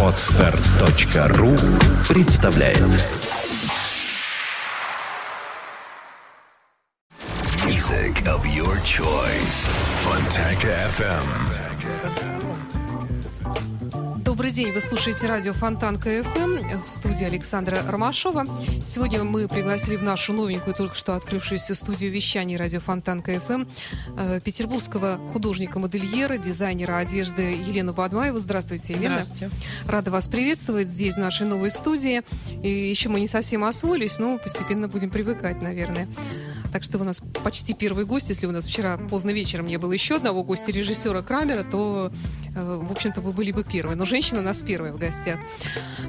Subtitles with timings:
[0.00, 1.56] Отстар.ру
[2.08, 2.78] представляет
[7.66, 9.66] Music of your choice.
[10.04, 12.83] Fontanka FM.
[14.54, 18.46] День, вы слушаете радио Фонтанка ФМ в студии Александра Ромашова.
[18.86, 23.64] Сегодня мы пригласили в нашу новенькую, только что открывшуюся студию вещаний радио Фонтанка ФМ
[24.16, 28.38] э, петербургского художника-модельера, дизайнера одежды Елену Бадмаеву.
[28.38, 29.24] Здравствуйте, Елена.
[29.24, 29.50] Здравствуйте.
[29.88, 32.22] Рада вас приветствовать здесь, в нашей новой студии.
[32.62, 36.06] И еще мы не совсем освоились, но постепенно будем привыкать, наверное.
[36.74, 38.30] Так что вы у нас почти первый гость.
[38.30, 42.10] Если у нас вчера поздно вечером не было еще одного гостя, режиссера Крамера, то,
[42.56, 43.94] э, в общем-то, вы были бы первой.
[43.94, 45.38] Но женщина у нас первая в гостях.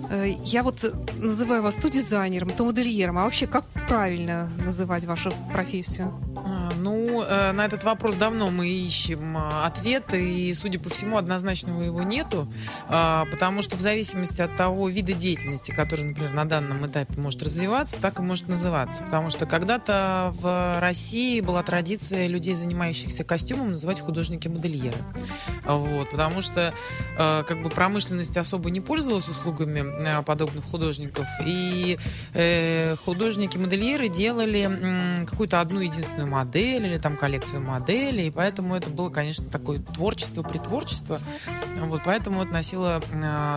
[0.09, 0.83] Э, Я вот
[1.19, 3.19] называю вас то дизайнером, то модельером.
[3.19, 6.11] А вообще, как правильно называть вашу профессию?
[6.35, 11.17] А, Ну, э, на этот вопрос давно мы ищем а, ответ, и, судя по всему,
[11.17, 12.47] однозначного его нету,
[12.87, 17.43] а, потому что в зависимости от того вида деятельности, который, например, на данном этапе может
[17.43, 19.03] развиваться, так и может называться.
[19.03, 24.97] Потому что когда-то в России была традиция людей, занимающихся костюмом, называть художники-модельеры.
[25.65, 26.73] Вот, потому что
[27.17, 31.97] э, как бы промышленность особо не пользовалась услугами э, подобных художников, и
[32.33, 39.09] э, художники-модельеры делали какую-то одну единственную модель или там коллекцию моделей, и поэтому это было,
[39.09, 41.19] конечно, такое творчество, притворчество,
[41.81, 43.01] вот, поэтому это носило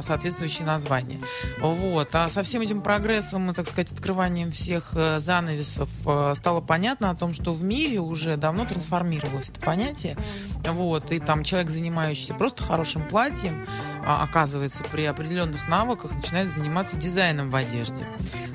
[0.00, 1.20] соответствующее название.
[1.60, 7.14] Вот, а со всем этим прогрессом, и, так сказать, открыванием всех занавесов стало понятно о
[7.14, 10.17] том, что в мире уже давно трансформировалось это понятие,
[10.64, 13.67] вот, и там человек, занимающийся просто хорошим платьем,
[14.09, 18.06] оказывается, при определенных навыках начинает заниматься дизайном в одежде.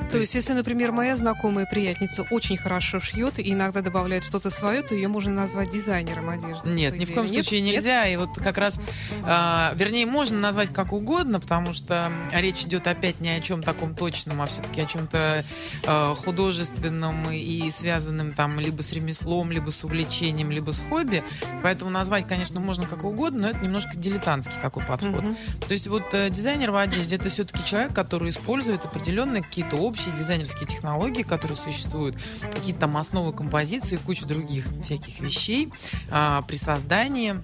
[0.09, 4.83] То есть, если, например, моя знакомая приятница очень хорошо шьет и иногда добавляет что-то свое,
[4.83, 6.69] то ее можно назвать дизайнером одежды.
[6.69, 7.33] Нет, ни в коем Нет?
[7.33, 7.75] случае Нет?
[7.75, 8.07] нельзя.
[8.07, 8.79] И вот как раз,
[9.23, 13.95] а, вернее, можно назвать как угодно, потому что речь идет опять не о чем таком
[13.95, 15.45] точном, а все-таки о чем-то
[15.85, 21.23] а, художественном и связанном там либо с ремеслом, либо с увлечением, либо с хобби.
[21.63, 25.23] Поэтому назвать, конечно, можно как угодно, но это немножко дилетантский такой подход.
[25.23, 25.37] Мгм.
[25.67, 30.13] То есть вот э, дизайнер в одежде это все-таки человек, который использует определенные какие-то общие
[30.15, 32.17] дизайнерские технологии, которые существуют,
[32.53, 35.71] какие-то там основы композиции, кучу других всяких вещей
[36.11, 37.41] а, при создании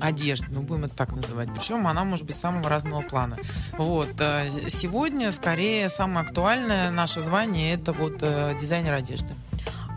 [0.00, 1.48] одежды, ну будем это так называть.
[1.54, 3.36] Причем она может быть самого разного плана.
[3.72, 4.08] Вот.
[4.18, 9.34] э, Сегодня, скорее, самое актуальное наше звание это вот э, дизайнер одежды.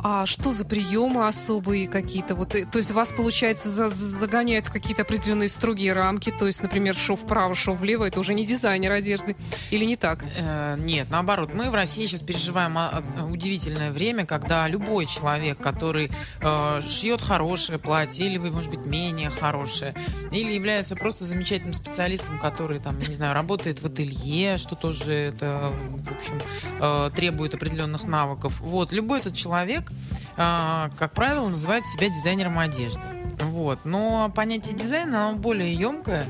[0.06, 2.36] А что за приемы особые какие-то?
[2.36, 6.46] Вот, э, то есть вас, получается, за- за- загоняют в какие-то определенные строгие рамки, то
[6.46, 9.38] есть, например, шов вправо, шов влево, это уже не дизайнер одежды,
[9.72, 10.24] или не так?
[10.38, 15.58] Э, Нет, наоборот, мы в России сейчас переживаем а, а, удивительное время, когда любой человек,
[15.60, 19.94] который э, шьет хорошее платье, или, может быть, менее хорошее,
[20.32, 25.72] или является просто замечательным специалистом, который, там, не знаю, работает в ателье, что тоже это,
[25.72, 26.42] в общем,
[26.82, 28.60] э, требует определенных навыков.
[28.60, 29.93] Вот, любой этот человек,
[30.36, 33.02] как правило, называет себя дизайнером одежды.
[33.46, 33.80] Вот.
[33.84, 36.26] Но понятие дизайна, оно более емкое,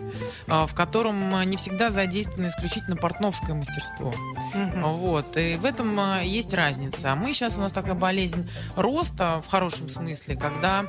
[0.48, 4.14] э, в котором не всегда задействовано исключительно портновское мастерство.
[4.54, 4.84] Мгм.
[4.84, 5.38] Вот.
[5.38, 7.12] И в этом э, есть разница.
[7.14, 10.86] А мы сейчас, у нас такая болезнь роста, в хорошем смысле, когда,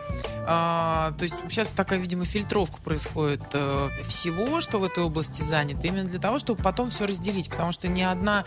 [0.47, 6.05] то есть сейчас такая, видимо, фильтровка происходит э, всего, что в этой области занято, именно
[6.05, 8.45] для того, чтобы потом все разделить, потому что ни одна,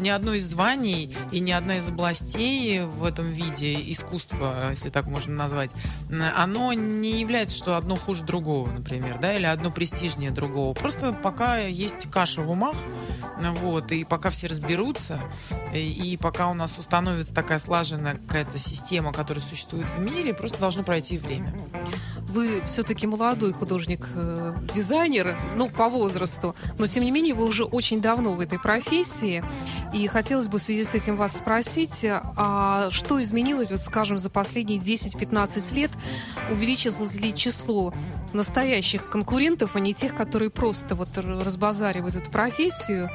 [0.00, 5.06] ни одно из званий и ни одна из областей в этом виде искусства, если так
[5.06, 5.70] можно назвать,
[6.36, 10.74] оно не является, что одно хуже другого, например, да, или одно престижнее другого.
[10.74, 12.76] Просто пока есть каша в умах,
[13.60, 15.20] вот, и пока все разберутся,
[15.72, 20.58] и, и пока у нас установится такая слаженная какая-то система, которая существует в мире, просто
[20.58, 21.54] должно пройти время.
[22.28, 28.32] Вы все-таки молодой художник-дизайнер, ну, по возрасту, но, тем не менее, вы уже очень давно
[28.34, 29.42] в этой профессии.
[29.94, 34.28] И хотелось бы в связи с этим вас спросить, а что изменилось, вот, скажем, за
[34.30, 35.90] последние 10-15 лет?
[36.50, 37.92] Увеличилось ли число
[38.32, 43.10] настоящих конкурентов, а не тех, которые просто вот разбазаривают эту профессию?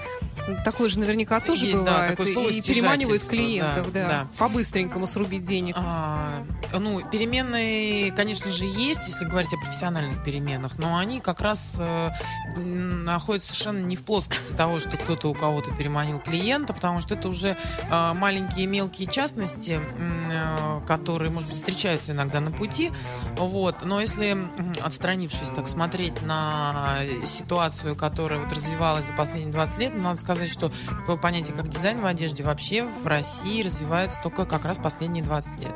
[0.66, 2.10] Такое же наверняка тоже Есть, да, бывает.
[2.12, 4.28] такое слово и переманивают клиентов, да, да, да.
[4.38, 5.76] по-быстренькому срубить денег.
[5.78, 6.44] А,
[6.74, 12.10] ну, переменные, конечно же, есть, если говорить о профессиональных переменах, но они как раз э,
[12.58, 17.30] находятся совершенно не в плоскости того, что кто-то у кого-то переманил клиента, потому что это
[17.30, 17.56] уже
[17.90, 22.92] э, маленькие мелкие частности, э, которые, может быть, встречаются иногда на пути.
[23.38, 23.63] Вот.
[23.84, 24.38] Но если,
[24.82, 30.50] отстранившись, так смотреть на ситуацию, которая вот развивалась за последние 20 лет, ну, надо сказать,
[30.50, 35.24] что такое понятие, как дизайн в одежде, вообще в России развивается только как раз последние
[35.24, 35.76] 20 лет.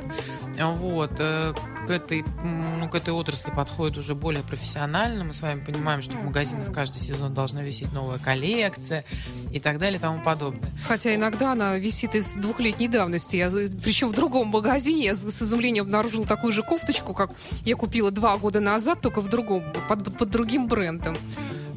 [0.58, 1.12] Вот.
[1.88, 5.24] Э, к этой, ну, к этой отрасли подходит уже более профессионально.
[5.24, 9.04] Мы с вами понимаем, что в магазинах каждый сезон должна висеть новая коллекция
[9.52, 10.70] и так далее и тому подобное.
[10.86, 13.36] Хотя иногда она висит из двухлетней давности.
[13.36, 13.50] Я,
[13.82, 17.30] причем в другом магазине я с изумлением обнаружила такую же кофточку, как
[17.64, 21.16] я купила два года назад, только в другом, под, под другим брендом.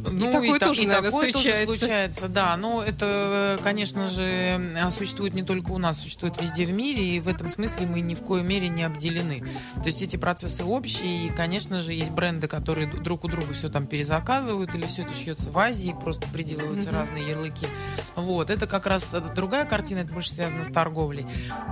[0.09, 1.65] Ну, и такое, и тоже, и наверное, такое встречается.
[1.65, 2.57] тоже случается, да.
[2.57, 7.27] Но это, конечно же, существует не только у нас, существует везде в мире, и в
[7.27, 9.43] этом смысле мы ни в коей мере не обделены.
[9.75, 13.69] То есть эти процессы общие, и, конечно же, есть бренды, которые друг у друга все
[13.69, 16.99] там перезаказывают, или все это шьется в Азии, просто приделываются mm-hmm.
[16.99, 17.67] разные ярлыки.
[18.15, 21.25] Вот, это как раз другая картина, это больше связано с торговлей.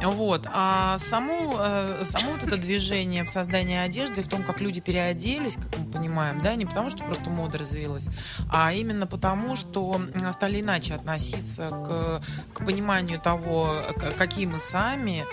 [0.04, 4.82] Вот, а само, э, само вот это движение в создании одежды, в том, как люди
[4.82, 8.08] переоделись, как мы понимаем, да, не потому что просто мода развилась,
[8.52, 10.02] а именно потому, что
[10.34, 12.22] стали иначе относиться к,
[12.54, 13.84] к пониманию того,
[14.18, 15.26] какие мы сами,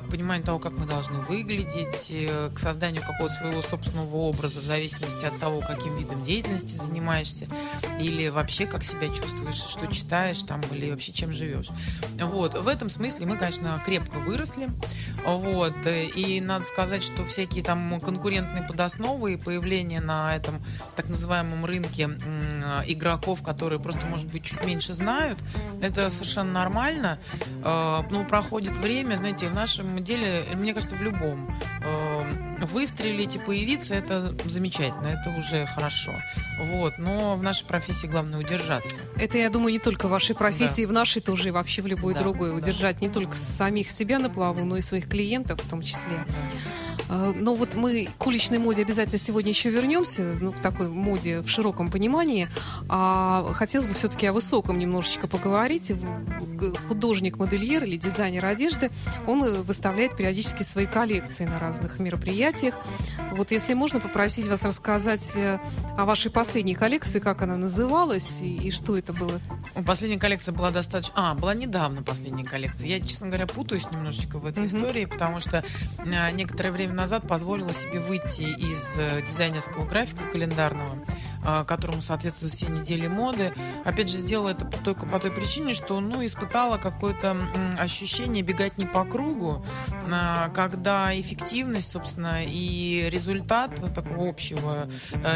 [0.00, 4.64] к пониманию того, как мы должны выглядеть, э, к созданию какого-то своего собственного образа в
[4.64, 7.46] зависимости от того, каким видом деятельности занимаешься,
[7.98, 11.68] или вообще как себя чувствуешь, что читаешь там, или вообще чем живешь.
[12.20, 12.54] Вот.
[12.54, 14.68] В этом смысле мы, конечно, крепко выросли.
[15.24, 15.74] Вот.
[15.86, 20.62] И надо сказать, что всякие там конкурентные подосновы и появление на этом
[20.96, 22.09] так называемом рынке
[22.86, 25.38] игроков, которые просто, может быть, чуть меньше знают.
[25.80, 27.18] Это совершенно нормально.
[27.64, 31.54] Э, ну, проходит время, знаете, в нашем деле, мне кажется, в любом.
[31.82, 36.12] Э, выстрелить и появиться, это замечательно, это уже хорошо.
[36.58, 36.98] Вот.
[36.98, 38.96] Но в нашей профессии главное удержаться.
[39.16, 40.88] Это, я думаю, не только в вашей профессии, да.
[40.88, 42.56] в нашей тоже, и вообще в любой да, другой.
[42.56, 43.06] Удержать да.
[43.06, 46.24] не только самих себя на плаву, но и своих клиентов в том числе.
[46.28, 46.89] Да.
[47.10, 51.40] А, но вот мы к уличной моде обязательно сегодня еще вернемся, ну, к такой моде
[51.40, 52.48] в широком понимании.
[52.88, 55.92] А хотелось бы все-таки о высоком немножечко поговорить.
[56.88, 58.90] Художник-модельер или дизайнер одежды,
[59.26, 62.74] он э, выставляет периодически свои коллекции на разных мероприятиях.
[63.32, 65.58] Вот если можно попросить вас рассказать э,
[65.96, 69.40] о вашей последней коллекции, как она называлась и, и что это было?
[69.84, 71.14] Последняя коллекция была достаточно...
[71.16, 72.86] А, была недавно последняя коллекция.
[72.86, 74.78] Я, честно говоря, путаюсь немножечко в этой mm-hmm.
[74.78, 75.64] истории, потому что
[75.98, 80.98] э, некоторое время назад позволила себе выйти из э, дизайнерского графика календарного,
[81.44, 83.54] э, которому соответствуют все недели моды.
[83.86, 87.36] Опять же, сделала это только по той причине, что ну, испытала какое-то
[87.78, 94.86] ощущение бегать не по кругу, э, когда эффективность, собственно, и результат такого общего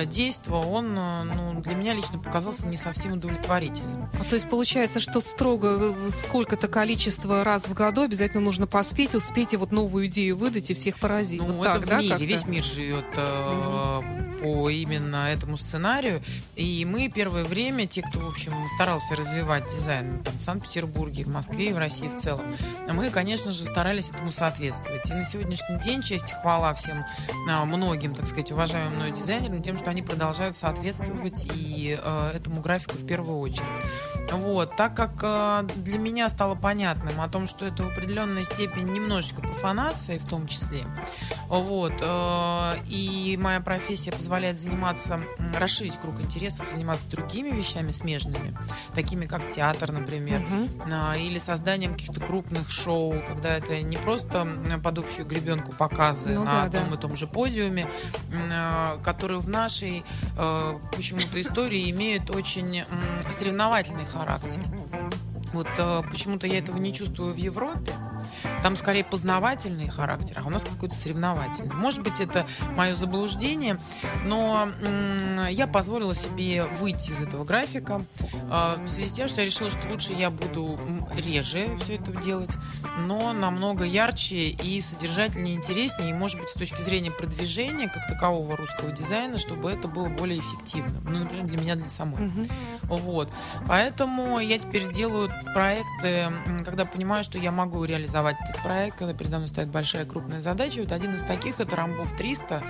[0.04, 4.10] действия, он ну, для меня лично показался не совсем удовлетворительным.
[4.20, 9.54] А то есть получается, что строго сколько-то количество раз в году обязательно нужно поспеть, успеть
[9.54, 11.42] и вот новую идею выдать и всех поразить.
[11.46, 14.38] Ну, ну, так, это в да, мире, весь мир живет э, угу.
[14.38, 16.22] по именно этому сценарию.
[16.56, 21.28] И мы первое время, те, кто, в общем, старался развивать дизайн там, в Санкт-Петербурге, в
[21.28, 22.44] Москве и в России в целом,
[22.90, 25.08] мы, конечно же, старались этому соответствовать.
[25.10, 27.04] И на сегодняшний день честь хвала всем
[27.48, 32.60] э, многим, так сказать, уважаемым мной дизайнерам тем, что они продолжают соответствовать и э, этому
[32.60, 33.64] графику в первую очередь.
[34.32, 38.90] Вот, так как э, для меня стало понятным о том, что это в определенной степени
[38.90, 40.84] немножечко профанация в том числе,
[41.48, 41.92] вот.
[42.00, 45.20] Э, и моя профессия позволяет заниматься,
[45.58, 48.56] расширить круг интересов, заниматься другими вещами смежными,
[48.94, 50.68] такими как театр, например, угу.
[51.18, 54.46] или созданием каких-то крупных шоу, когда это не просто
[54.82, 56.96] под общую гребенку показы ну, на да, одном да.
[56.96, 57.88] и том же подиуме,
[58.32, 60.04] э, которые в нашей
[60.96, 62.84] почему-то истории имеют очень
[63.30, 64.62] соревновательный характер.
[65.52, 65.68] Вот
[66.10, 67.92] почему-то я этого не чувствую в Европе.
[68.62, 71.74] Там скорее познавательный характер, а у нас какой-то соревновательный.
[71.74, 72.46] Может быть, это
[72.76, 73.78] мое заблуждение,
[74.24, 74.68] но
[75.50, 79.70] я позволила себе выйти из этого графика э, в связи с тем, что я решила,
[79.70, 80.78] что лучше я буду
[81.16, 82.52] реже все это делать,
[83.00, 88.56] но намного ярче и содержательнее, интереснее, и, может быть, с точки зрения продвижения как такового
[88.56, 91.00] русского дизайна, чтобы это было более эффективно.
[91.04, 92.22] Ну, например, для меня, для самой.
[92.22, 92.50] Mm-hmm.
[92.82, 93.30] Вот.
[93.66, 96.32] Поэтому я теперь делаю проекты,
[96.64, 100.80] когда понимаю, что я могу реализовать этот проект, когда передо мной стоит большая крупная задача.
[100.80, 102.62] Вот один из таких это Рамбов 300.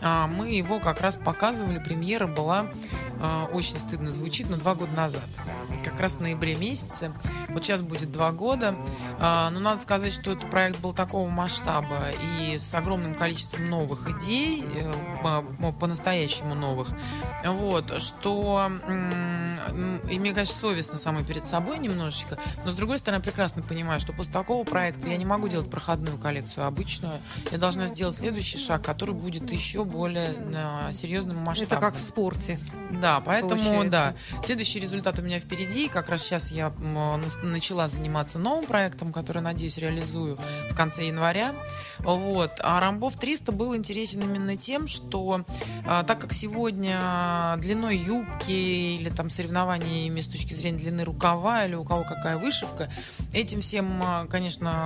[0.00, 2.70] А, мы его как раз показывали, премьера была,
[3.20, 5.24] а, очень стыдно звучит, но два года назад.
[5.84, 7.12] Как раз в ноябре месяце.
[7.48, 8.74] Вот сейчас будет два года.
[9.18, 12.10] А, но надо сказать, что этот проект был такого масштаба
[12.40, 16.88] и с огромным количеством новых идей, э, по-настоящему новых,
[17.44, 18.70] вот, что
[20.10, 22.38] и мне кажется, совестно самой перед собой немножечко.
[22.64, 26.18] Но с другой стороны, прекрасно понимаю, что после такого проекта я не могу делать проходную
[26.18, 27.14] коллекцию обычную.
[27.50, 31.78] Я должна сделать следующий шаг, который будет еще более э, серьезным масштабом.
[31.78, 32.58] Это как в спорте.
[32.90, 33.90] Да, поэтому, Получается.
[33.90, 34.14] да.
[34.44, 35.88] Следующий результат у меня впереди.
[35.88, 40.38] Как раз сейчас я нас- начала заниматься новым проектом, который, надеюсь, реализую
[40.70, 41.54] в конце января.
[41.98, 42.52] Вот.
[42.60, 45.44] А Рамбов 300 был интересен именно тем, что
[45.86, 51.74] а, так как сегодня длиной юбки или там соревнованиями с точки зрения длины рукава или
[51.74, 52.90] у кого какая вышивка,
[53.32, 54.02] этим всем,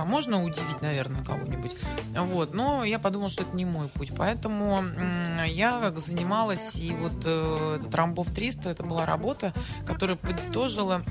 [0.03, 1.77] а, можно удивить, наверное, кого-нибудь.
[2.13, 2.53] Вот.
[2.53, 4.11] Но я подумала, что это не мой путь.
[4.15, 4.83] Поэтому
[5.47, 9.53] я как занималась, и вот э, этот Рамбов 300, это была работа,
[9.85, 11.03] которая подытожила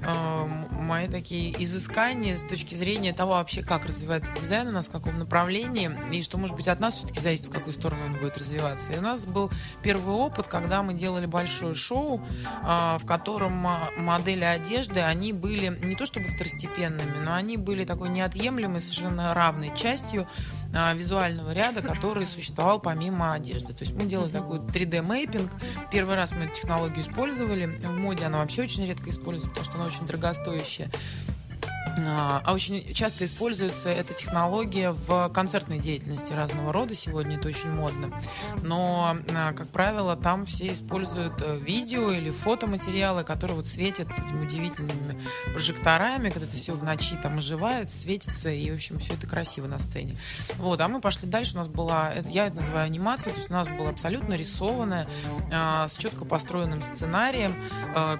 [0.00, 5.18] мои такие изыскания с точки зрения того вообще, как развивается дизайн у нас, в каком
[5.18, 8.92] направлении, и что, может быть, от нас все-таки зависит, в какую сторону он будет развиваться.
[8.92, 9.50] И у нас был
[9.82, 12.22] первый опыт, когда мы делали большое шоу,
[12.62, 18.08] а, в котором модели одежды, они были не то чтобы второстепенными, но они были такой
[18.08, 20.26] неотъемлемой, совершенно равной частью
[20.94, 23.72] визуального ряда, который существовал помимо одежды.
[23.72, 25.50] То есть мы делали такой 3D-мейпинг.
[25.90, 27.66] Первый раз мы эту технологию использовали.
[27.66, 30.90] В моде она вообще очень редко используется, потому что она очень дорогостоящая.
[32.06, 36.94] А а очень часто используется эта технология в концертной деятельности разного рода.
[36.94, 38.10] Сегодня это очень модно.
[38.62, 44.44] Но, а, как правило, там все используют э, видео или фотоматериалы, которые вот светят этими
[44.44, 45.20] удивительными
[45.52, 49.66] прожекторами, когда это все в ночи там оживает, светится, и, в общем, все это красиво
[49.66, 50.16] на сцене.
[50.56, 51.54] Вот, а мы пошли дальше.
[51.54, 55.06] У нас была, я это называю анимация, то есть у нас было абсолютно рисованное,
[55.52, 57.54] а, с четко построенным сценарием,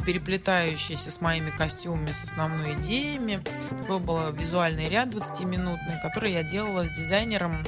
[0.05, 3.43] переплетающийся с моими костюмами, с основной идеями.
[3.71, 7.65] Такой был визуальный ряд 20-минутный, который я делала с дизайнером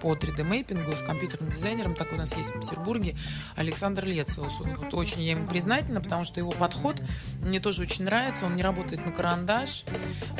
[0.00, 3.16] по 3D-мейпингу, с компьютерным дизайнером, такой у нас есть в Петербурге,
[3.56, 4.58] Александр Лециус.
[4.60, 7.00] Вот очень я ему признательна, потому что его подход
[7.40, 8.46] мне тоже очень нравится.
[8.46, 9.84] Он не работает на карандаш,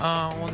[0.00, 0.52] а, он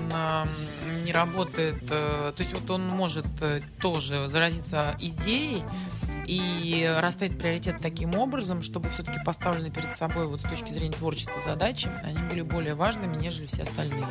[1.05, 1.83] не работает...
[1.91, 5.65] э, То есть вот он может э, тоже заразиться идеей,
[6.27, 11.41] и расставить приоритет таким образом, чтобы все-таки поставлены перед собой вот с точки зрения творчества
[11.41, 14.05] задачи, они были более важными, нежели все остальные.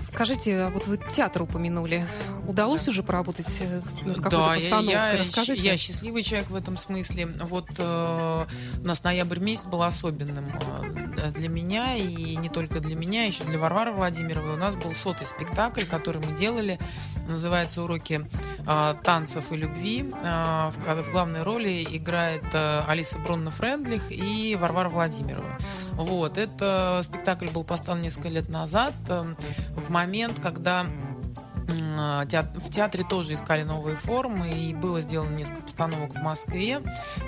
[0.00, 2.04] Скажите, а вот вы театр упомянули.
[2.46, 4.92] Удалось уже поработать э, над какой-то Да, постановкой?
[4.92, 5.60] я, Расскажите.
[5.62, 7.26] я счастливый человек в этом смысле.
[7.42, 8.44] Вот э,
[8.82, 10.52] у нас ноябрь месяц был особенным
[11.16, 14.54] э, для меня, и не только для меня, еще для Варвары Владимировой.
[14.54, 16.78] У нас был сотый спектакль, который мы делали.
[17.26, 18.26] Называется «Уроки
[18.66, 20.12] э, танцев и любви».
[20.22, 25.58] Э, в, в главной роли играет э, Алиса Бронна Френдлих и Варвара Владимирова.
[25.96, 29.34] Вот, это спектакль был поставлен несколько лет назад, э,
[29.76, 30.86] в момент, когда
[31.66, 36.80] В театре тоже искали новые формы, и было сделано несколько постановок в Москве.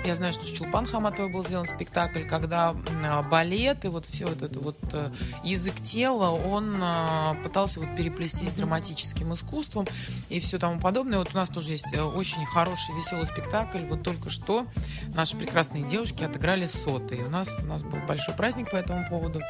[0.05, 4.25] Я знаю, что с Чулпан Хаматовой был сделан спектакль, когда а, балет и вот все
[4.27, 5.09] вот это вот э,
[5.43, 9.85] язык тела, он а, пытался вот переплести с драматическим искусством
[10.29, 11.19] и все тому подобное.
[11.19, 13.83] Вот у нас тоже есть э, очень хороший, веселый спектакль.
[13.85, 14.67] Вот только что
[15.13, 17.23] наши прекрасные девушки отыграли сотый.
[17.23, 19.41] У нас, у нас был большой праздник по этому поводу.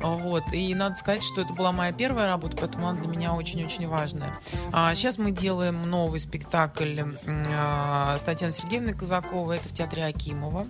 [0.00, 0.44] Вот.
[0.52, 4.33] И надо сказать, что это была моя первая работа, поэтому она для меня очень-очень важная.
[4.72, 9.56] А, сейчас мы делаем новый спектакль а, с Татьяной Сергеевной Казаковой.
[9.56, 10.66] Это в театре Акимова.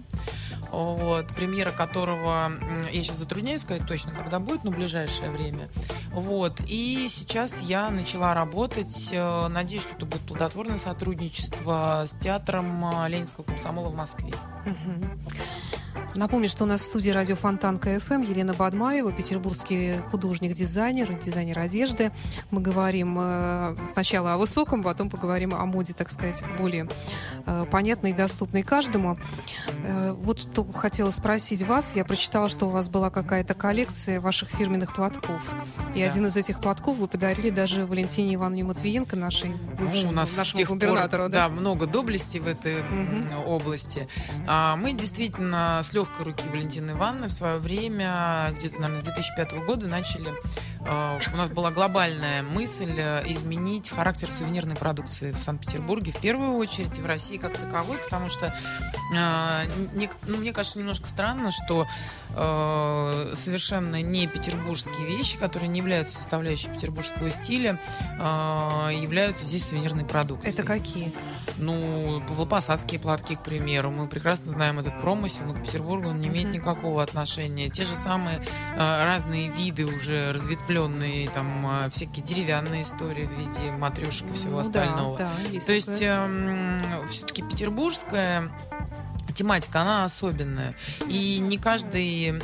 [0.71, 2.51] Вот, премьера которого,
[2.91, 5.69] я сейчас затрудняюсь сказать точно, когда будет, но в ближайшее время.
[6.11, 12.85] Вот, и сейчас я начала работать, э, надеюсь, что это будет плодотворное сотрудничество с театром
[12.87, 14.33] э, Ленинского комсомола в Москве.
[16.15, 22.13] Напомню, что у нас в студии радио Фонтан КФМ Елена Бадмаева, петербургский художник-дизайнер, дизайнер одежды.
[22.53, 26.87] Мы говорим э, сначала о высоком, потом поговорим о моде, так сказать, более
[27.47, 29.19] э, понятной и доступной каждому.
[29.85, 31.97] Э, вот что хотела спросить вас.
[31.97, 35.43] Я прочитала, что у вас была какая-то коллекция ваших фирменных платков.
[35.97, 36.07] И Да.
[36.07, 40.37] один из этих платков вы подарили даже Валентине Ивановне Матвиенко, нашей бывшей, Ну, у нас
[40.37, 41.29] нашему тех пор, губернатору.
[41.29, 43.25] да, много доблести в этой Мгм.
[43.49, 44.07] области.
[44.47, 49.65] А, мы действительно с легкой руки Валентины Ивановны в свое время, где-то, наверное, с 2005
[49.65, 50.35] года начали...
[50.85, 56.57] э, у нас была глобальная мысль э, изменить характер сувенирной продукции в Санкт-Петербурге в первую
[56.59, 58.47] очередь и в России как таковой, потому что
[59.15, 61.87] э, не- ну, мне кажется немножко странно, что
[62.37, 67.81] э, совершенно не петербургские вещи, которые не являются составляющей петербургского стиля,
[68.19, 70.53] э, являются здесь сувенирной продукцией.
[70.53, 71.13] Это какие?
[71.57, 73.91] Ну, павлопосадские платки, к примеру.
[73.91, 77.69] Мы прекрасно знаем этот промысел, но к Петербургу он не имеет никакого отношения.
[77.71, 78.39] Те же самые
[78.77, 84.51] э, разные виды уже разветвленные, там э, всякие деревянные истории в виде матрешек и всего
[84.51, 85.19] Ну да, остального.
[85.19, 87.07] да, есть То есть такое.
[87.09, 88.51] все-таки петербургская
[89.35, 90.75] тематика, она особенная.
[91.09, 92.35] И не каждый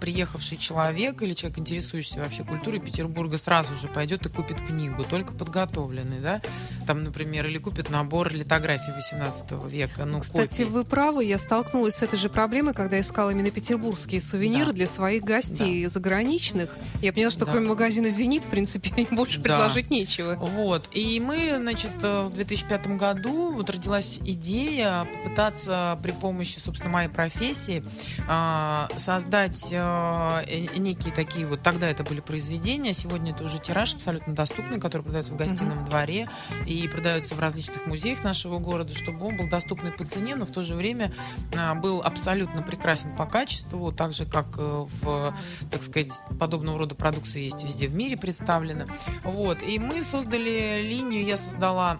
[0.00, 5.32] приехавший человек или человек, интересующийся вообще культурой Петербурга, сразу же пойдет и купит книгу, только
[5.32, 6.40] подготовленный, да?
[6.86, 10.04] Там, например, или купит набор литографий 18 века.
[10.04, 10.64] Ну, Кстати, копий.
[10.72, 14.72] вы правы, я столкнулась с этой же проблемой, когда искала именно петербургские сувениры Да.
[14.72, 16.76] для своих гостей заграничных.
[17.02, 17.52] Я поняла, что Да.
[17.52, 19.42] кроме магазина «Зенит», в принципе, им больше Да.
[19.42, 20.34] предложить нечего.
[20.36, 20.88] Вот.
[20.92, 26.27] И мы, значит, э, в 2005 году вот родилась идея попытаться при помощи,
[26.60, 27.82] собственно, моей профессии
[28.26, 33.94] а, создать э, э, некие такие вот, тогда это были произведения, сегодня это уже тираж
[33.94, 36.28] абсолютно доступный, который продается в гостином дворе
[36.66, 40.50] и продается в различных музеях нашего города, чтобы он был доступный по цене, но в
[40.50, 41.12] то же время
[41.56, 45.34] а, был абсолютно прекрасен по качеству, так же, как э, в,
[45.70, 48.86] так сказать, подобного рода продукция есть везде в мире представлена.
[49.24, 49.62] Вот.
[49.62, 51.98] И мы создали линию, я создала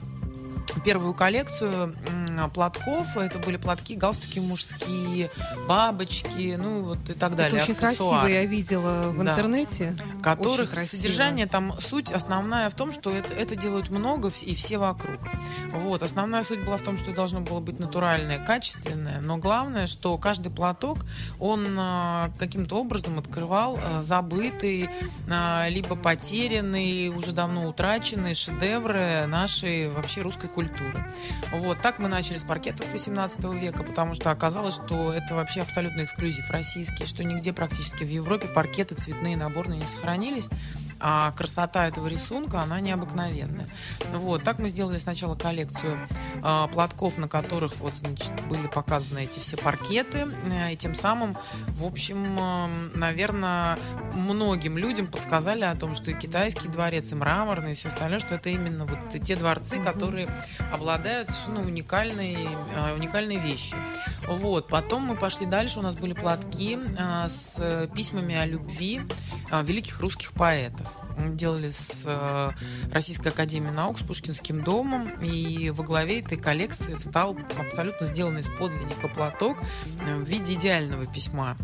[0.84, 1.94] первую коллекцию
[2.54, 3.16] платков.
[3.16, 5.30] Это были платки, галстуки мужские,
[5.66, 7.60] бабочки, ну вот и так далее.
[7.60, 9.32] Это очень красиво, аксессуары я видела в Да.
[9.32, 9.96] интернете.
[10.22, 11.00] которых красиво.
[11.00, 15.20] содержание там суть основная в том, что это, это делают много и все вокруг.
[15.72, 20.16] Вот основная суть была в том, что должно было быть натуральное, качественное, но главное, что
[20.18, 20.98] каждый платок
[21.40, 24.90] он а, каким-то образом открывал а, забытые
[25.30, 30.57] а, либо потерянные, уже давно утраченные шедевры нашей вообще русской культуры.
[31.52, 36.04] Вот так мы начали с паркетов 18 века, потому что оказалось, что это вообще абсолютно
[36.04, 40.48] эксклюзив российский, что нигде практически в Европе паркеты цветные наборные не сохранились.
[41.00, 43.68] А красота этого рисунка, она необыкновенная.
[44.12, 45.98] Вот, так мы сделали сначала коллекцию
[46.42, 50.26] а, платков, на которых вот, значит, были показаны эти все паркеты.
[50.50, 51.36] э, И тем самым,
[51.68, 52.38] в общем,
[52.94, 53.78] наверное,
[54.14, 58.34] многим людям подсказали о том, что и китайский дворец, и мраморный, и все остальное, что
[58.34, 60.28] это именно вот те дворцы, которые
[60.72, 62.36] обладают совершенно уникальной,
[62.74, 63.78] э, уникальной вещью.
[64.26, 64.68] Вот.
[64.68, 69.02] Потом мы пошли дальше, у нас были платки э, с э, письмами о любви
[69.50, 70.87] э, великих русских поэтов.
[71.30, 72.50] Делали с э,
[72.92, 78.48] Российской Академией Наук, с Пушкинским домом, и во главе этой коллекции встал абсолютно сделанный из
[78.48, 79.58] подлинника платок
[80.00, 81.56] э, в виде идеального письма.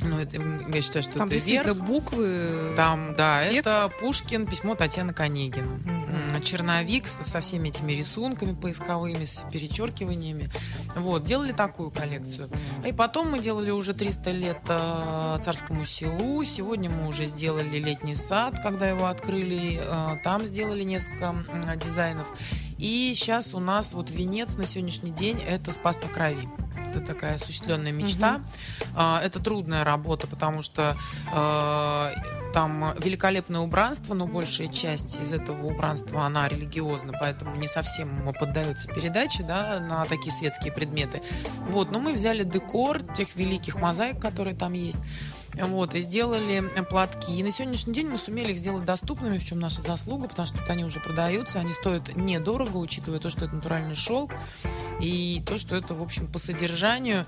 [0.00, 1.78] Ну, это, я считаю, что Там это действительно верх.
[1.86, 2.74] буквы.
[2.76, 3.58] Там, да, текст.
[3.66, 5.80] это Пушкин, письмо Татьяны Конегина.
[5.86, 10.50] М, Черновик с- со всеми этими рисунками поисковыми, с перечеркиваниями.
[10.94, 12.48] Вот, делали такую коллекцию.
[12.86, 16.44] И потом мы делали уже 300 лет э, Царскому селу.
[16.44, 19.80] Сегодня мы уже сделали летний сад, когда его открыли.
[19.82, 21.44] э, там сделали несколько м,
[21.82, 22.28] дизайнов.
[22.78, 26.46] И сейчас у нас вот венец на сегодняшний день это Спас на крови.
[26.96, 28.40] Это такая осуществленная мечта.
[28.94, 30.96] А, Это трудная работа, потому что
[31.32, 32.12] э,
[32.52, 38.88] там великолепное убранство, но большая часть из этого убранства, она религиозна, поэтому не совсем поддаются
[38.88, 41.22] передаче да, на такие светские предметы.
[41.68, 44.98] Вот, но мы взяли декор тех великих мозаик, которые там есть,
[45.64, 47.38] вот, и сделали платки.
[47.38, 50.58] И на сегодняшний день мы сумели их сделать доступными, в чем наша заслуга, потому что
[50.58, 54.32] тут они уже продаются, они стоят недорого, учитывая то, что это натуральный шелк,
[55.00, 57.26] и то, что это, в общем, по содержанию,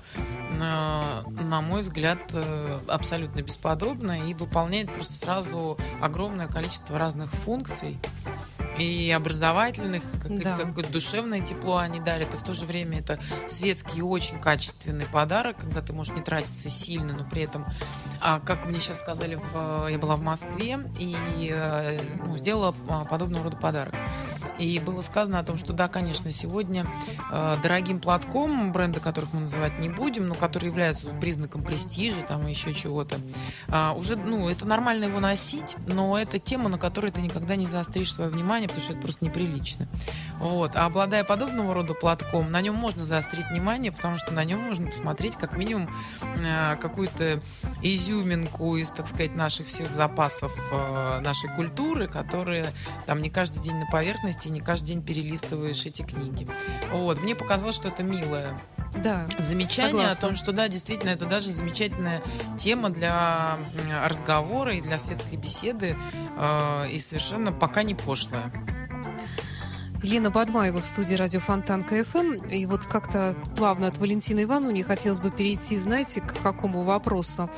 [0.59, 7.97] на, на мой взгляд, э, абсолютно бесподобно и выполняет просто сразу огромное количество разных функций
[8.79, 10.57] и образовательных, какое-то Да.
[10.57, 15.05] такое душевное тепло они дарят, и в то же время это светский и очень качественный
[15.05, 17.65] подарок, когда ты можешь не тратиться сильно, но при этом,
[18.21, 21.15] а, как мне сейчас сказали, в, я была в Москве и
[21.51, 23.95] э, ну, сделала а, подобного рода подарок.
[24.57, 26.85] И было сказано о том, что да, конечно, сегодня
[27.31, 32.45] э, дорогим платком, бренда которых мы называть не будем, но который является признаком престижа там
[32.45, 33.17] и еще чего-то,
[33.69, 37.65] а, уже, ну, это нормально его носить, но это тема, на которой ты никогда не
[37.65, 39.87] заостришь свое внимание, потому что это просто неприлично.
[40.39, 40.75] Вот.
[40.75, 44.87] А обладая подобного рода платком, на нем можно заострить внимание, потому что на нем можно
[44.87, 45.89] посмотреть как минимум
[46.21, 47.41] э, какую-то
[47.81, 52.71] изюминку из, так сказать, наших всех запасов э, нашей культуры, которые
[53.05, 56.47] там не каждый день на поверхности, не каждый день перелистываешь эти книги.
[56.91, 57.21] Вот.
[57.21, 58.57] Мне показалось, что это милое
[59.03, 59.27] Да.
[59.37, 60.17] замечание Согласна.
[60.17, 62.21] о том, что да, действительно, это даже замечательная
[62.57, 63.57] тема для
[64.05, 65.95] разговора и для светской беседы,
[66.37, 68.51] э, и совершенно пока не пошлая.
[70.01, 72.35] Лена Бадмаева в студии радио Фонтан КФМ.
[72.49, 77.49] И вот как-то плавно от Валентины Ивановны хотелось бы перейти, знаете, к какому вопросу.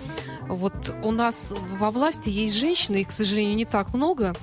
[0.48, 4.34] Вот у нас во власти есть женщины, их, к сожалению, не так много.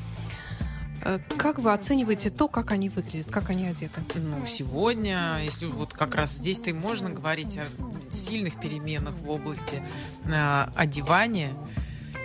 [1.09, 4.01] Э, Как вы оцениваете то, как они выглядят, как они одеты?
[4.14, 7.64] Ну, сегодня, если вот как раз здесь-то и можно говорить о
[8.12, 9.83] сильных переменах в области
[10.27, 11.55] э, одевания,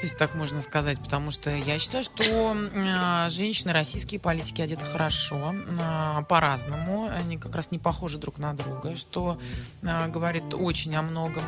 [0.03, 5.55] если так можно сказать, потому что я считаю, что э, женщины, российские политики одеты хорошо,
[5.55, 9.39] э, по-разному, они как раз не похожи друг на друга, что
[9.81, 11.43] э, говорит очень о многом,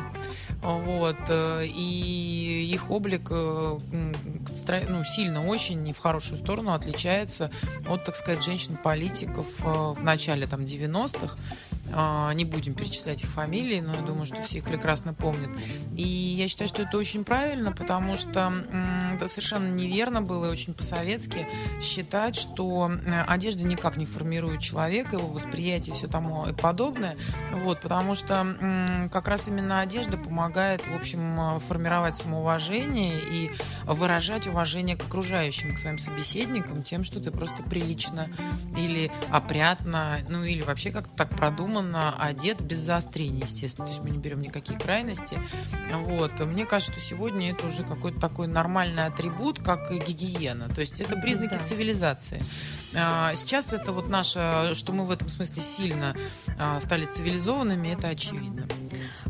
[0.62, 3.78] вот, э, и их облик э,
[4.88, 7.50] ну, сильно очень, не в хорошую сторону отличается
[7.86, 11.36] от, так сказать, женщин-политиков э, в начале там 90-х,
[11.92, 15.50] а, не будем перечислять их фамилии, но я думаю, что все их прекрасно помнят.
[15.96, 18.45] И я считаю, что это очень правильно, потому что
[19.14, 21.48] это совершенно неверно было очень по-советски
[21.80, 27.16] считать, что э, одежда никак не формирует человека, его восприятие и все тому и подобное.
[27.52, 33.50] Вот, потому что как раз именно одежда помогает, в общем, формировать самоуважение и
[33.84, 38.28] выражать уважение к окружающим, к своим собеседникам тем, что ты просто прилично
[38.76, 43.86] или опрятно, ну или вообще как-то так продуман продуманно одет без заострения, естественно.
[43.86, 45.38] То есть мы не берем никакие крайности.
[45.92, 46.38] Вот.
[46.40, 50.68] Мне кажется, что сегодня это уже какой-то такой нормальный атрибут, как гигиена.
[50.68, 51.62] То есть это признаки да.
[51.62, 52.42] цивилизации.
[52.94, 56.16] А, сейчас это вот наше, что мы в этом смысле сильно
[56.58, 58.66] а, стали цивилизованными, это очевидно.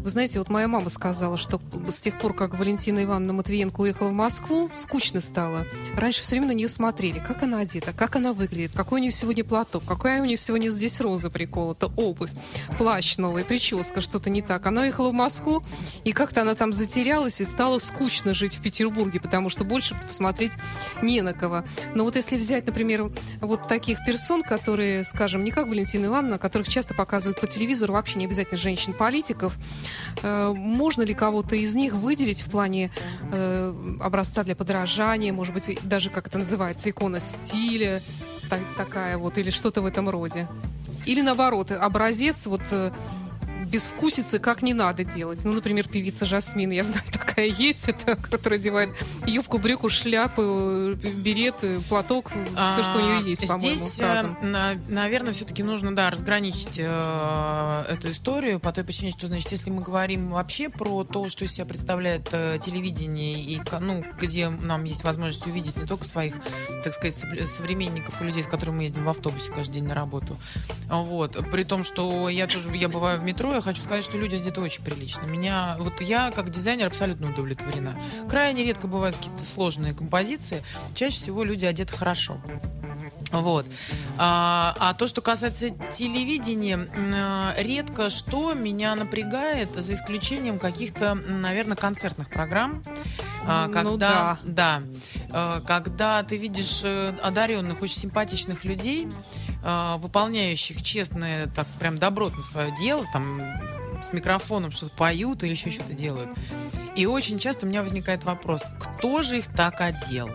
[0.07, 4.11] Вы знаете, вот моя мама сказала, что с тех пор, как Валентина Ивановна Матвиенко уехала
[4.11, 5.67] в Москву, скучно стало.
[5.97, 9.11] Раньше все время на нее смотрели, как она одета, как она выглядит, какой у нее
[9.11, 12.31] сегодня платок, какая у нее сегодня здесь роза приколота, обувь,
[12.79, 14.65] плащ новый, прическа, что-то не так.
[14.67, 15.61] Она уехала в Москву,
[16.05, 20.53] и как-то она там затерялась, и стало скучно жить в Петербурге, потому что больше посмотреть
[21.03, 21.65] не на кого.
[21.97, 26.69] Но вот если взять, например, вот таких персон, которые, скажем, не как Валентина Ивановна, которых
[26.69, 29.59] часто показывают по телевизору, вообще не обязательно женщин-политиков,
[30.23, 32.91] можно ли кого-то из них выделить в плане
[33.33, 38.03] э, образца для подражания, может быть, даже, как это называется, икона стиля,
[38.49, 40.49] так, такая вот, или что-то в этом роде?
[41.05, 42.91] Или наоборот, образец вот э,
[43.77, 45.45] безвкусицы как не надо делать.
[45.45, 48.89] Ну, например, певица Жасмин, я знаю, такая есть, это, которая одевает
[49.27, 51.57] юбку, брюку, шляпу, берет,
[51.91, 54.39] платок, а, все, что у нее есть, по-моему, Здесь, разом.
[54.41, 59.69] Э, наверное, все-таки нужно, да, разграничить э, эту историю по той причине, что, значит, если
[59.69, 64.85] мы говорим вообще про то, что из себя представляет э, телевидение, и, ну, где нам
[64.85, 66.35] есть возможность увидеть не только своих,
[66.83, 67.15] так сказать,
[67.47, 70.39] современников и людей, с которыми мы ездим в автобусе каждый день на работу,
[70.89, 74.37] вот, при том, что я тоже, я бываю в метро, я хочу сказать, что люди
[74.37, 75.27] одеты очень прилично.
[75.27, 78.01] Меня, вот я как дизайнер абсолютно удовлетворена.
[78.29, 80.63] Крайне редко бывают какие-то сложные композиции.
[80.95, 82.41] Чаще всего люди одеты хорошо.
[83.33, 83.67] Вот.
[84.19, 86.87] А, а то, что касается телевидения,
[87.59, 92.85] редко что меня напрягает, за исключением каких-то, наверное, концертных программ.
[93.49, 94.39] А, ну когда, ну, да.
[94.45, 94.83] да,
[95.31, 99.09] а, когда ты видишь э, одаренных, очень симпатичных людей,
[99.69, 103.43] а, выполняющих честное, так прям добротно свое дело, там
[104.01, 106.31] с микрофоном что-то поют или еще что-то делают.
[106.95, 110.31] И очень часто у меня возникает вопрос, кто же их так одел?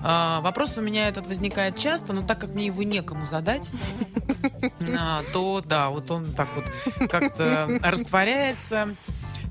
[0.00, 3.70] А, вопрос у меня этот возникает часто, но так как мне его некому задать,
[4.98, 8.96] а, то да, вот он так вот как-то растворяется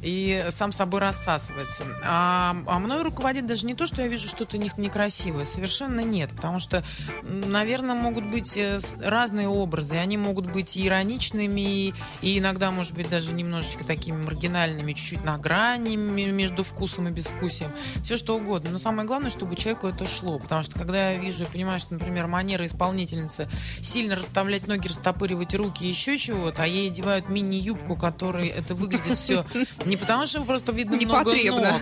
[0.04, 1.86] и сам собой рассасывается.
[2.04, 6.32] А, а мной руководит даже не то, что я вижу что-то них некрасивое, совершенно нет,
[6.36, 6.84] потому что,
[7.24, 13.32] наверное, могут быть э, разные образы, они могут быть ироничными, и иногда, может быть, даже
[13.32, 18.72] немножечко такими маргинальными, чуть-чуть на грани между вкусом и безвкусием, все что угодно.
[18.72, 21.94] Но самое главное, чтобы человеку это шло, потому что когда я вижу и понимаю, что,
[21.94, 23.48] например, манера исполнительницы
[23.82, 29.46] сильно расставлять ноги, растопыривать руки, еще чего-то, а ей одевают мини-юбку, которой это выглядит все
[29.94, 31.82] Не потому, что просто видно много ног.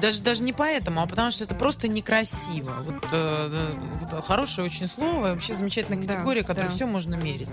[0.00, 2.72] Даже, даже не поэтому, а потому что это просто некрасиво.
[2.86, 6.74] Вот, э, вот хорошее очень слово, вообще замечательная категория, да, которой да.
[6.74, 7.50] все можно мерить.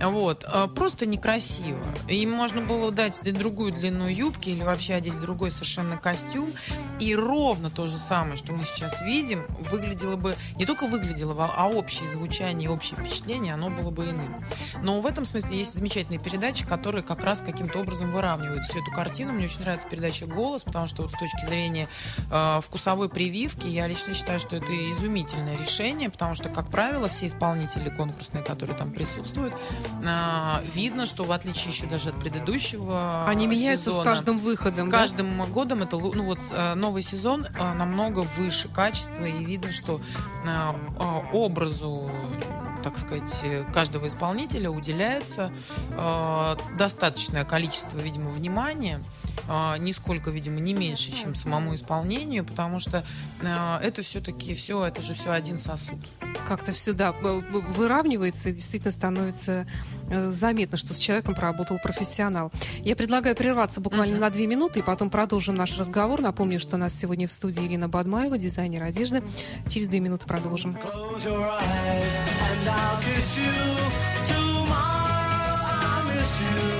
[0.00, 0.44] Вот.
[0.52, 1.78] Э, просто некрасиво.
[2.08, 6.52] Им можно было дать другую длину юбки или вообще одеть другой совершенно костюм.
[7.00, 11.44] И ровно то же самое, что мы сейчас видим, выглядело бы, не только выглядело бы,
[11.44, 14.44] а общее звучание, общее впечатление, оно было бы иным.
[14.82, 18.90] Но в этом смысле есть замечательные передачи, которые как раз каким-то образом выравнивают всю эту
[18.90, 19.32] картину.
[19.32, 21.88] Мне очень нравится передача «Голос», потому что вот с точки зрения
[22.30, 27.26] э, вкусовой прививки я лично считаю, что это изумительное решение, потому что, как правило, все
[27.26, 33.46] исполнители конкурсные, которые там присутствуют, э, видно, что в отличие еще даже от предыдущего Они
[33.46, 34.98] меняются сезона, с каждым выходом, С да?
[34.98, 40.00] каждым годом это, ну вот э, новый сезон э, намного выше качества, и видно, что
[40.46, 42.10] э, э, образу
[42.86, 45.50] так сказать, каждого исполнителя уделяется
[45.90, 49.02] э, достаточное количество, видимо, внимания,
[49.48, 53.04] э, нисколько, видимо, не меньше, чем самому исполнению, потому что
[53.42, 55.98] э, это все-таки все, это же все один сосуд.
[56.46, 59.66] как-то все, да, выравнивается, и действительно становится
[60.05, 62.52] э, заметно, что с человеком поработал профессионал.
[62.82, 66.20] Я предлагаю прерваться буквально на две минуты, и потом продолжим наш разговор.
[66.20, 69.22] Напомню, что у нас сегодня в студии Ирина Бадмаева, дизайнер одежды.
[69.68, 70.76] Через две минуты продолжим.
[70.76, 72.16] Close your eyes
[72.50, 73.52] and I'll kiss you.
[74.28, 76.75] Tomorrow I'll miss you.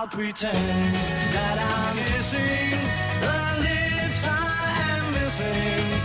[0.00, 2.70] I'll pretend that I'm missing
[3.20, 5.99] the lips I am missing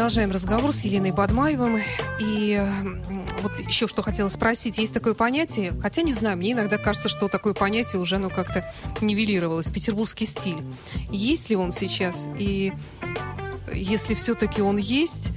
[0.00, 1.82] Продолжаем разговор с Еленой Бадмаевым.
[2.20, 2.58] И
[3.42, 4.78] вот еще что хотела спросить.
[4.78, 8.64] Есть такое понятие, хотя не знаю, мне иногда кажется, что такое понятие уже ну, как-то
[9.02, 9.68] нивелировалось.
[9.68, 10.56] Петербургский стиль.
[11.10, 12.28] Есть ли он сейчас?
[12.38, 12.72] И
[13.74, 15.32] если все-таки он есть,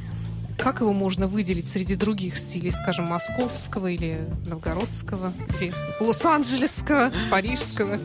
[0.58, 8.00] как его можно выделить среди других стилей, скажем, московского или новгородского, или лос-анджелесского, парижского?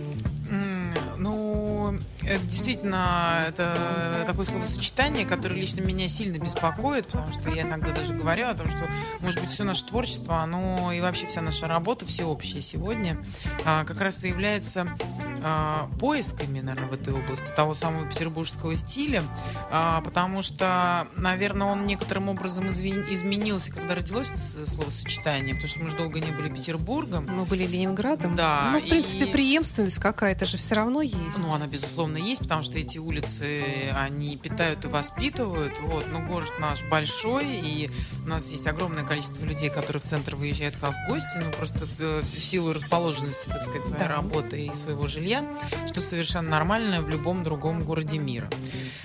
[2.28, 8.12] Это действительно, это такое словосочетание, которое лично меня сильно беспокоит, потому что я иногда даже
[8.14, 8.86] говорю о том, что,
[9.20, 13.18] может быть, все наше творчество, оно и вообще вся наша работа всеобщая сегодня
[13.64, 14.94] а, как раз и является
[15.42, 19.22] а, поисками, наверное, в этой области того самого петербургского стиля,
[19.70, 25.88] а, потому что, наверное, он некоторым образом изменился, когда родилось это словосочетание, потому что мы
[25.88, 27.26] же долго не были Петербургом.
[27.30, 28.36] Мы были Ленинградом.
[28.36, 31.38] Да, Ну, в принципе, и- преемственность какая-то же все равно есть.
[31.38, 35.72] Ну, она, безусловно, есть, потому что эти улицы, они питают и воспитывают.
[35.80, 36.06] Вот.
[36.12, 37.90] Но город наш большой, и
[38.24, 41.50] у нас есть огромное количество людей, которые в центр выезжают к нам в гости, ну,
[41.52, 44.08] просто в, в силу расположенности, так сказать, своей Да.
[44.08, 45.44] работы и своего жилья,
[45.86, 48.48] что совершенно нормально в любом другом городе мира.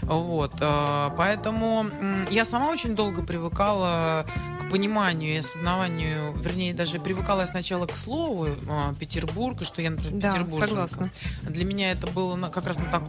[0.01, 0.53] Вот.
[0.59, 1.85] э, Поэтому
[2.31, 4.25] я сама очень долго привыкала
[4.59, 9.81] к пониманию и осознаванию, вернее, даже привыкала я сначала к слову э, Петербург, и что
[9.81, 10.67] я, например, Да, петербурженка.
[10.67, 11.11] согласна.
[11.43, 13.02] Для меня это было на- как раз на таком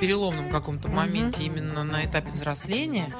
[0.00, 3.12] переломном каком-то моменте, именно на этапе взросления.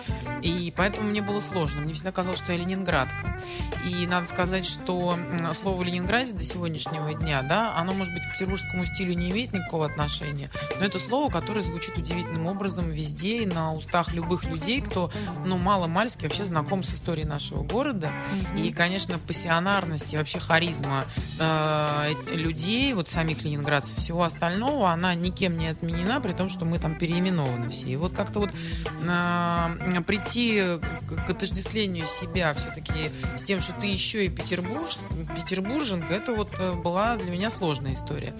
[0.42, 1.80] И поэтому мне было сложно.
[1.80, 3.40] Мне всегда казалось, что я ленинградка.
[3.86, 5.18] И надо сказать, что
[5.54, 9.86] слово «Ленинградец» до сегодняшнего дня, да, оно, может быть, к петербургскому стилю не имеет никакого
[9.86, 15.10] отношения, но это слово, которое звучит удивительным образом везде и на устах любых людей, кто,
[15.44, 18.12] ну, мало-мальски вообще знаком с историей нашего города.
[18.56, 21.04] И, конечно, пассионарность и вообще харизма
[21.38, 26.78] э, людей, вот самих ленинградцев, всего остального, она никем не отменена, при том, что мы
[26.78, 27.86] там переименованы все.
[27.86, 30.62] И вот как-то вот э, прийти
[31.08, 34.96] к, отождествлению себя все-таки с тем, что ты еще и петербурж,
[35.36, 38.34] петербурженка, это вот э, была для меня сложная история.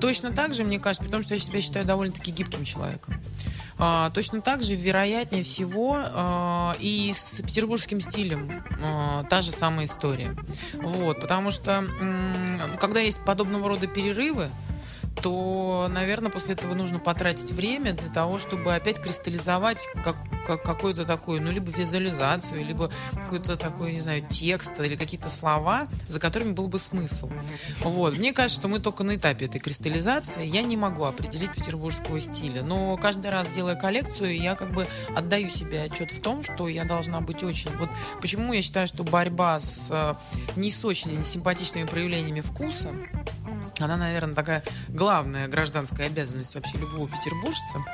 [0.00, 3.20] Точно так же, мне кажется, при том, что я себя считаю довольно-таки гибким человеком.
[3.76, 9.86] А, точно так же, вероятнее всего, а, и с петербургским стилем а, та же самая
[9.86, 10.36] история.
[10.74, 14.50] Вот, потому что, м, когда есть подобного рода перерывы,
[15.22, 21.04] то, наверное, после этого нужно потратить время для того, чтобы опять кристаллизовать как, как- какую-то
[21.04, 26.52] такую, ну, либо визуализацию, либо какой-то такой, не знаю, текст или какие-то слова, за которыми
[26.52, 27.30] был бы смысл.
[27.80, 28.18] Вот.
[28.18, 30.44] Мне кажется, что мы только на этапе этой кристаллизации.
[30.46, 32.62] Я не могу определить петербургского стиля.
[32.62, 36.84] Но каждый раз, делая коллекцию, я как бы отдаю себе отчет в том, что я
[36.84, 37.70] должна быть очень...
[37.76, 40.14] Вот почему я считаю, что борьба с э,
[40.56, 42.92] не с очень несимпатичными проявлениями вкуса,
[43.80, 47.84] она, наверное, такая главная гражданская обязанность вообще любого петербуржца.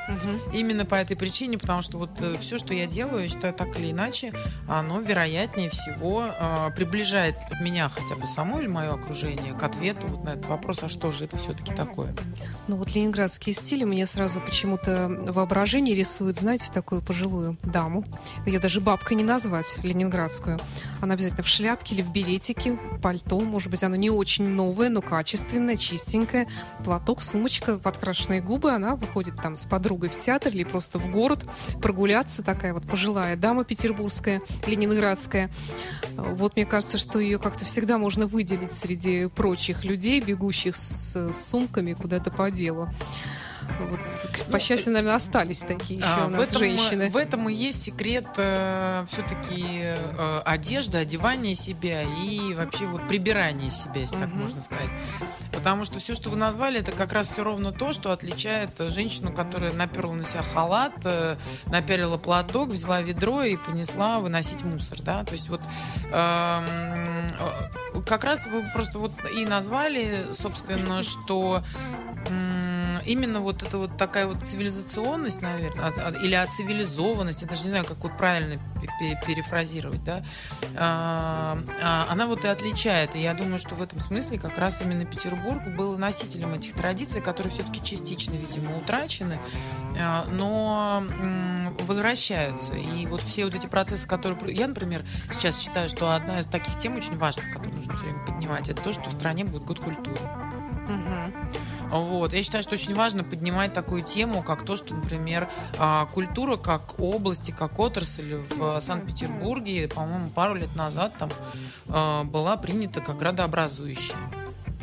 [0.53, 3.91] Именно по этой причине, потому что вот все, что я делаю, я считаю, так или
[3.91, 4.33] иначе,
[4.67, 10.23] оно вероятнее всего э, приближает меня хотя бы само или мое окружение к ответу вот
[10.23, 12.13] на этот вопрос, а что же это все-таки такое?
[12.67, 18.03] Ну вот ленинградские стили мне сразу почему-то воображение рисует, знаете, такую пожилую даму.
[18.45, 20.59] Ее даже бабкой не назвать, ленинградскую.
[21.01, 25.01] Она обязательно в шляпке или в беретике, пальто, может быть, оно не очень новое, но
[25.01, 26.47] качественное, чистенькое.
[26.83, 28.71] Платок, сумочка, подкрашенные губы.
[28.71, 31.45] Она выходит там с подругой в театр или просто в город
[31.81, 32.43] прогуляться.
[32.43, 35.49] Такая вот пожилая дама петербургская, ленинградская.
[36.15, 41.93] Вот мне кажется, что ее как-то всегда можно выделить среди прочих людей, бегущих с сумками
[41.93, 42.89] куда-то по делу.
[43.79, 43.99] Вот,
[44.51, 47.09] по счастью, наверное, остались такие еще А, у в, нас этом, женщины.
[47.09, 48.25] в этом и есть секрет
[49.07, 49.93] все-таки
[50.45, 54.39] одежды, одевания себя и вообще вот прибирания себя, если так Мгм.
[54.41, 54.89] можно сказать.
[55.51, 58.89] Потому что все, что вы назвали, это как раз все ровно то, что отличает э,
[58.89, 65.01] женщину, которая наперла на себя халат, э, наперила платок, взяла ведро и понесла выносить мусор.
[65.01, 65.23] Да?
[65.23, 65.61] То есть вот
[66.11, 66.65] эм,
[67.39, 71.63] э, как раз вы просто вот и назвали, собственно, что
[72.29, 72.60] м,
[73.05, 77.97] именно вот это вот такая вот цивилизационность, наверное, или оцивилизованность, я даже не знаю, как
[78.03, 80.23] вот правильно пе- пе- перефразировать, да,
[80.75, 83.15] а, а, она вот и отличает.
[83.15, 87.21] И я думаю, что в этом смысле как раз именно Петербург был носителем этих традиций,
[87.21, 89.39] которые все-таки частично, видимо, утрачены,
[89.99, 91.03] а, но
[91.85, 92.73] возвращаются.
[92.75, 94.55] И вот все вот эти процессы, которые...
[94.55, 98.25] Я, например, сейчас считаю, что одна из таких тем очень важных, которые нужно все время
[98.25, 100.19] поднимать, это то, что в стране будет год культуры.
[101.89, 102.33] Вот.
[102.33, 106.99] Я считаю, что очень важно поднимать такую тему, как то, что, например, а, культура как
[106.99, 111.29] области, как отрасль в Санкт-Петербурге, по-моему, пару лет назад там
[111.89, 114.15] а, была принята как градообразующая.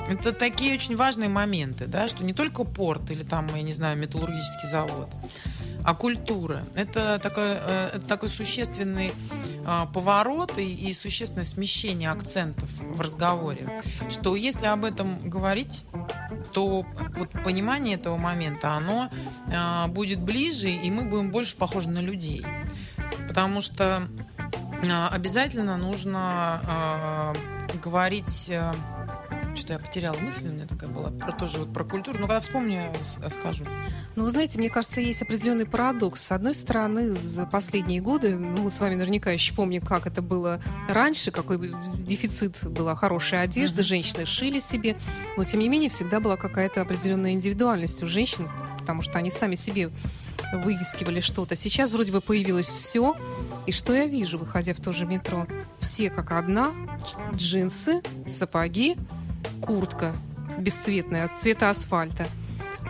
[0.09, 3.97] Это такие очень важные моменты, да, что не только порт или там, я не знаю,
[3.99, 5.11] металлургический завод,
[5.85, 6.65] а культура.
[6.75, 9.13] Это такой, э, это такой существенный
[9.93, 13.83] поворот и, и существенное смещение акцентов в разговоре.
[14.09, 15.85] Что если об этом говорить,
[16.53, 16.85] то
[17.17, 19.11] вот понимание этого момента, оно
[19.53, 22.45] а, будет ближе, и мы будем больше похожи на людей.
[23.27, 24.09] Потому что
[24.91, 27.35] а, обязательно нужно а,
[27.83, 28.51] говорить...
[28.53, 28.75] а,
[29.59, 32.19] что я потеряла мысль, у меня такая была, про тоже вот про культуру.
[32.19, 33.65] Но когда вспомню, я скажу.
[34.17, 36.23] Ну, вы знаете, мне кажется, есть определенный парадокс.
[36.23, 40.23] С одной стороны, за последние годы, ну, мы с вами наверняка еще помним, как это
[40.23, 44.97] было раньше, какой дефицит была хорошей одежды, женщины шили себе,
[45.37, 49.55] но, тем не менее, всегда была какая-то определенная индивидуальность у женщин, потому что они сами
[49.55, 49.91] себе
[50.53, 51.57] выискивали что-то.
[51.57, 53.15] Сейчас вроде бы появилось все.
[53.67, 55.47] И что я вижу, выходя в то же метро?
[55.79, 58.97] Все как одна, дж- джинсы, сапоги,
[59.63, 60.13] куртка
[60.59, 62.27] бесцветная, цвета асфальта.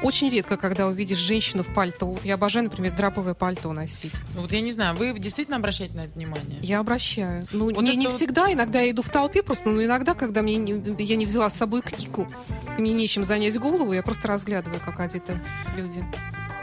[0.00, 2.06] Очень редко, когда увидишь женщину в пальто.
[2.06, 4.12] Вот я обожаю, например, драповое пальто носить.
[4.36, 6.60] Ну, вот я не знаю, вы действительно обращаете на это внимание?
[6.62, 7.46] Я обращаю.
[7.50, 10.42] Ну, Вот не, это не всегда, иногда я иду в толпе просто, но иногда, когда
[10.42, 12.28] мне не- я не взяла с собой книгу,
[12.78, 15.40] мне нечем занять голову, я просто разглядываю, как одеты
[15.76, 16.04] люди.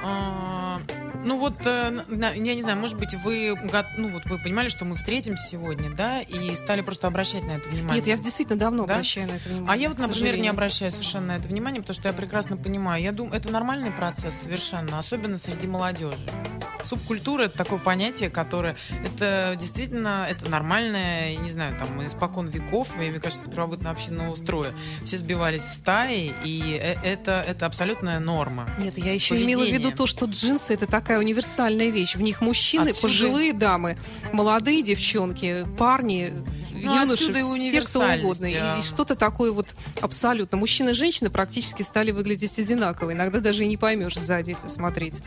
[0.07, 0.79] А,
[1.23, 3.55] Ну вот, э, я не знаю, может быть, вы,
[3.97, 7.67] ну вот вы понимали, что мы встретимся сегодня, да, и стали просто обращать на это
[7.69, 7.95] внимание.
[7.95, 8.93] Нет, я действительно давно Да?
[8.93, 9.71] обращаю на это внимание.
[9.71, 10.51] А я вот, например, не сожалению.
[10.51, 13.01] обращаю совершенно на это внимание, потому что я прекрасно понимаю.
[13.01, 16.17] Я думаю, это нормальный процесс совершенно, особенно среди молодежи.
[16.85, 22.95] Субкультура это такое понятие, которое это действительно это нормальное, я не знаю, там испокон веков,
[23.01, 24.73] и, мне кажется, с первобытно-общинного строя.
[25.03, 28.69] Все сбивались в стаи, и э- это, это абсолютная норма.
[28.79, 32.15] Нет, я еще имела в виду то, что джинсы это такая универсальная вещь.
[32.15, 33.97] В них мужчины, Отсюда- пожилые дамы,
[34.31, 36.33] молодые девчонки, парни,
[36.71, 38.45] Ну, юноши, все кто угодно.
[38.45, 38.77] И, а.
[38.79, 40.57] и что-то такое вот абсолютно.
[40.57, 43.13] Мужчины и женщины практически стали выглядеть одинаково.
[43.13, 45.21] Иногда даже и не поймешь сзади, если смотреть.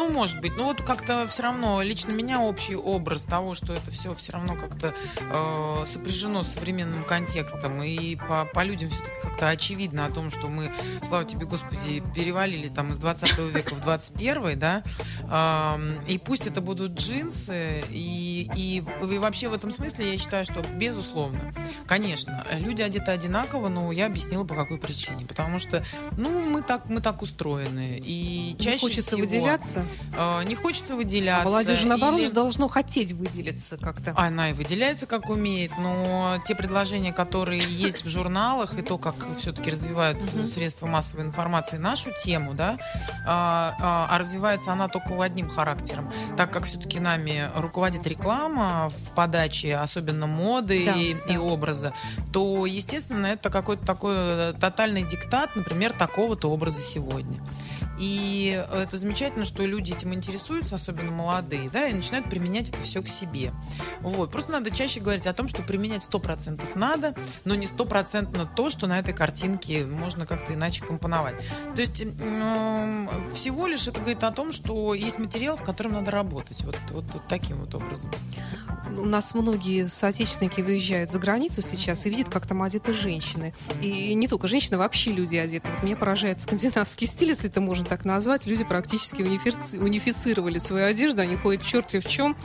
[0.00, 0.56] Ну, может быть.
[0.56, 4.56] Но вот как-то все равно, лично меня общий образ того, что это все все равно
[4.56, 7.82] как-то э, сопряжено с современным контекстом.
[7.82, 12.68] И по, по людям все-таки как-то очевидно о том, что мы, слава тебе, Господи, перевалили
[12.68, 14.82] там из 20 века в 21, да.
[15.30, 17.84] Эм, и пусть это будут джинсы.
[17.90, 21.52] И, и, и вообще в этом смысле я считаю, что, безусловно,
[21.90, 25.26] Конечно, э, люди одеты одинаково, но я объяснила по какой причине.
[25.26, 25.84] Потому что,
[26.16, 28.00] ну, мы так, мы так устроены.
[28.00, 29.84] И чаще хочется всего, выделяться.
[30.12, 31.44] Э, не хочется А выделяться.
[31.44, 34.12] молодежь, наоборот, или- же должно хотеть выделиться как-то.
[34.16, 39.14] Она и выделяется, как умеет, но те предложения, которые есть в журналах, и то, как
[39.38, 42.76] все-таки развивают средства массовой информации нашу тему, да,
[43.26, 46.10] а, а, а развивается она только одним характером.
[46.36, 51.34] Так как все-таки нами руководит реклама в подаче, особенно моды Да, и, да.
[51.34, 51.92] и образа,
[52.32, 57.40] то, естественно, это какой-то такой э, тотальный диктат, например, такого-то образа сегодня.
[58.00, 63.02] И это замечательно, что люди этим интересуются, особенно молодые, да, и начинают применять это все
[63.02, 63.52] к себе.
[64.00, 64.32] Вот.
[64.32, 68.86] Просто надо чаще говорить о том, что применять 100% надо, но не стопроцентно то, что
[68.86, 71.34] на этой картинке можно как-то иначе компоновать.
[71.74, 76.10] То есть м, всего лишь это говорит о том, что есть материал, в котором надо
[76.10, 76.64] работать.
[76.64, 78.10] Вот, вот, вот таким вот образом.
[78.96, 83.52] У нас многие соотечественники выезжают за границу сейчас и видят, как там одеты женщины.
[83.82, 85.70] И не только женщины, вообще люди одеты.
[85.70, 88.46] Вот меня поражает скандинавский стиль, если это можно так назвать.
[88.46, 92.36] Люди практически унифици- унифицировали свою одежду, они ходят черти в чем,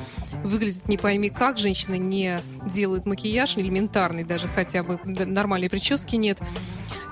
[0.44, 6.40] выглядят не пойми как, женщины не делают макияж элементарный, даже хотя бы нормальной прически нет.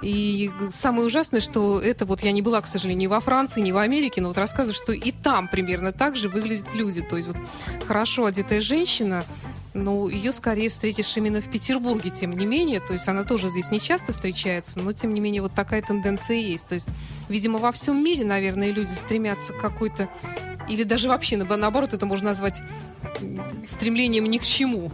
[0.01, 3.71] И самое ужасное, что это вот я не была, к сожалению, ни во Франции, ни
[3.71, 7.01] в Америке, но вот рассказывают, что и там примерно так же выглядят люди.
[7.01, 7.37] То есть вот
[7.87, 9.23] хорошо одетая женщина,
[9.73, 12.79] ну, ее скорее встретишь именно в Петербурге, тем не менее.
[12.79, 16.37] То есть она тоже здесь не часто встречается, но тем не менее вот такая тенденция
[16.37, 16.67] есть.
[16.67, 16.87] То есть,
[17.29, 20.09] видимо, во всем мире, наверное, люди стремятся к какой-то...
[20.69, 22.61] Или даже вообще, наоб- наоборот, это можно назвать
[23.63, 24.91] стремлением ни к чему.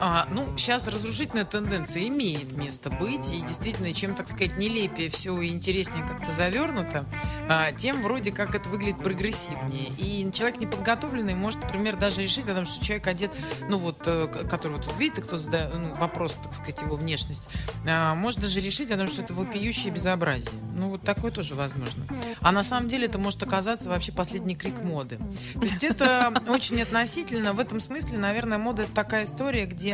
[0.00, 5.40] А, ну, сейчас разрушительная тенденция имеет место быть, и действительно, чем, так сказать, нелепее все
[5.40, 7.06] и интереснее как-то завернуто,
[7.48, 9.88] а, тем вроде как это выглядит прогрессивнее.
[9.98, 13.30] И человек неподготовленный может, например, даже решить о том, что человек одет,
[13.68, 17.48] ну вот, э, который вот видит, и кто задает ну, вопрос, так сказать, его внешность,
[17.86, 20.50] а, может даже решить о том, что это вопиющее безобразие.
[20.74, 22.04] Ну, вот такое тоже возможно.
[22.40, 25.18] А на самом деле это может оказаться вообще последний крик моды.
[25.54, 27.52] То есть это очень относительно.
[27.52, 29.93] В этом смысле, наверное, мода это такая история, где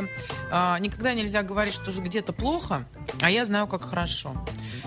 [0.51, 2.87] никогда нельзя говорить, что где-то плохо,
[3.23, 4.35] а я знаю, как хорошо.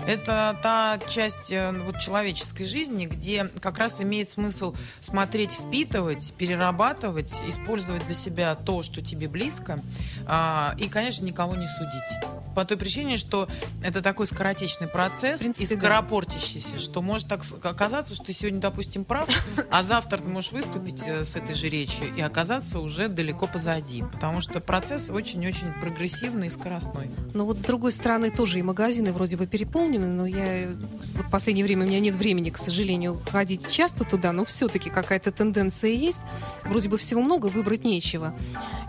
[0.06, 7.32] Это та часть э, вот, человеческой жизни, где как раз имеет смысл смотреть, впитывать, перерабатывать,
[7.46, 9.80] использовать для себя то, что тебе близко,
[10.26, 12.34] а, и, конечно, никого не судить.
[12.54, 13.48] По той причине, что
[13.82, 15.80] это такой скоротечный процесс принципе, и да.
[15.80, 19.28] скоропортящийся, что может так оказаться, что ты сегодня, допустим, прав,
[19.70, 24.02] а завтра ты можешь выступить э, с этой же речью и оказаться уже далеко позади.
[24.12, 27.10] Потому что процесс очень-очень прогрессивный и скоростной.
[27.32, 30.68] Но вот с другой стороны тоже и магазины вроде бы переполнены, но я
[31.16, 34.90] вот в последнее время у меня нет времени, к сожалению, ходить часто туда, но все-таки
[34.90, 36.22] какая-то тенденция есть.
[36.64, 38.34] Вроде бы всего много, выбрать нечего.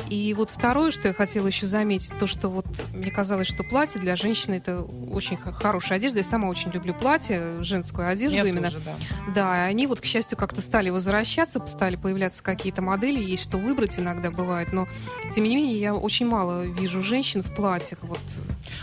[0.10, 4.00] И вот второе, что я хотела еще заметить, то, что вот мне казалось, что платье
[4.00, 6.20] для женщины это очень хорошая одежда.
[6.20, 8.70] Я сама очень люблю платье, женскую одежду Я именно.
[8.70, 8.96] тоже, да.
[9.34, 13.58] Да, и они вот, к счастью, как-то стали возвращаться, стали появляться какие-то модели, есть что
[13.58, 14.88] выбрать иногда бывает, но
[15.34, 18.20] тем не менее я очень мало вижу женщин в платьях вот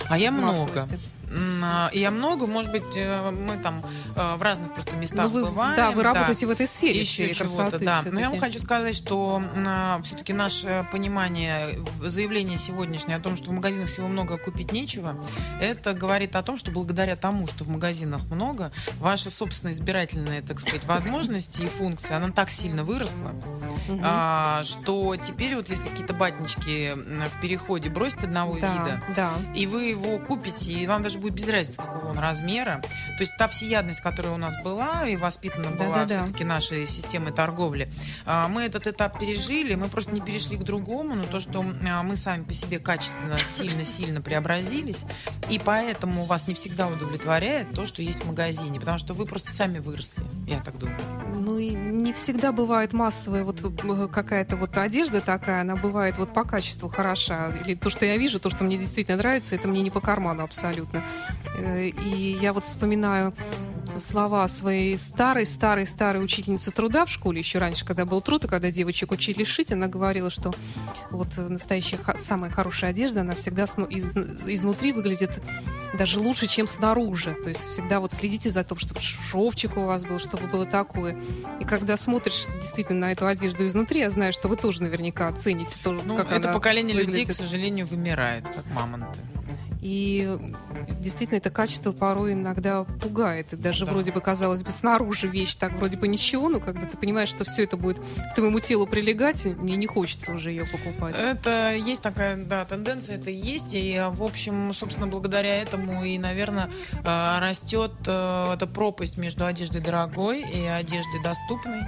[0.08, 0.58] А я много.
[0.58, 0.98] массовости.
[1.62, 5.44] А, Я много, может быть, э, мы там э, в разных просто местах Ну, вы,
[5.46, 5.76] бываем.
[5.76, 8.02] да, вы работаете в этой сфере, Еще чего-то, да.
[8.10, 9.42] Но я вам хочу сказать, что
[10.02, 15.16] все-таки наше понимание, заявление сегодняшнее о том, что в магазинах всего много, а купить нечего,
[15.60, 20.60] это говорит о том, что благодаря тому, что в магазинах много, ваша собственная избирательная, так
[20.60, 23.34] сказать, возможности и функции, она так сильно выросла,
[24.02, 29.32] а, что теперь вот если какие-то батнички в переходе бросить одного да, вида, да.
[29.54, 32.82] и вы его купите, и вам даже будет без разницы, какого он размера.
[33.16, 36.24] То есть та всеядность, которая у нас была и воспитана была Да-да-да.
[36.24, 37.90] все-таки нашей системой торговли,
[38.26, 42.02] а, мы этот этап пережили, мы просто не перешли к другому, но то, что а,
[42.02, 45.04] мы сами по себе качественно сильно-сильно преобразились,
[45.48, 49.50] и поэтому вас не всегда удовлетворяет то, что есть в магазине, потому что вы просто
[49.50, 50.98] сами выросли, я так думаю.
[51.34, 56.32] Ну и не всегда бывает массовая вот э, какая-то вот одежда такая, она бывает вот
[56.32, 57.52] по качеству хороша.
[57.64, 60.42] Или то, что я вижу, то, что мне действительно нравится, это мне не по карману
[60.42, 61.04] абсолютно.
[61.58, 63.32] Э, И я вот вспоминаю
[63.98, 68.48] слова своей старой, старой, старой учительницы труда в школе, еще раньше, когда был труд, и
[68.48, 70.50] когда девочек учили шить, она говорила, что
[71.10, 75.42] вот настоящая самая хорошая одежда, она всегда из- изнутри выглядит
[75.98, 77.36] даже лучше, чем снаружи.
[77.42, 81.14] То есть всегда вот следите за тем, чтобы шовчик у вас был, чтобы было такое.
[81.60, 85.76] И когда смотришь действительно на эту одежду изнутри, я знаю, что вы тоже наверняка оцените
[85.84, 87.36] то, Ну, как это поколение людей, к выглядит.
[87.36, 89.18] сожалению, вымирает, как мамонты.
[89.82, 90.38] И
[91.00, 93.52] действительно, это качество порой иногда пугает.
[93.52, 93.90] И даже Да.
[93.90, 97.44] вроде бы, казалось бы, снаружи вещь так вроде бы ничего, но когда ты понимаешь, что
[97.44, 101.16] все это будет к твоему телу прилегать, мне не хочется уже ее покупать.
[101.18, 103.74] Это есть такая, да, тенденция, это есть.
[103.74, 106.70] И, э, в общем, собственно, благодаря этому и, наверное,
[107.04, 111.80] э, растет э, эта пропасть между одеждой дорогой и одеждой доступной.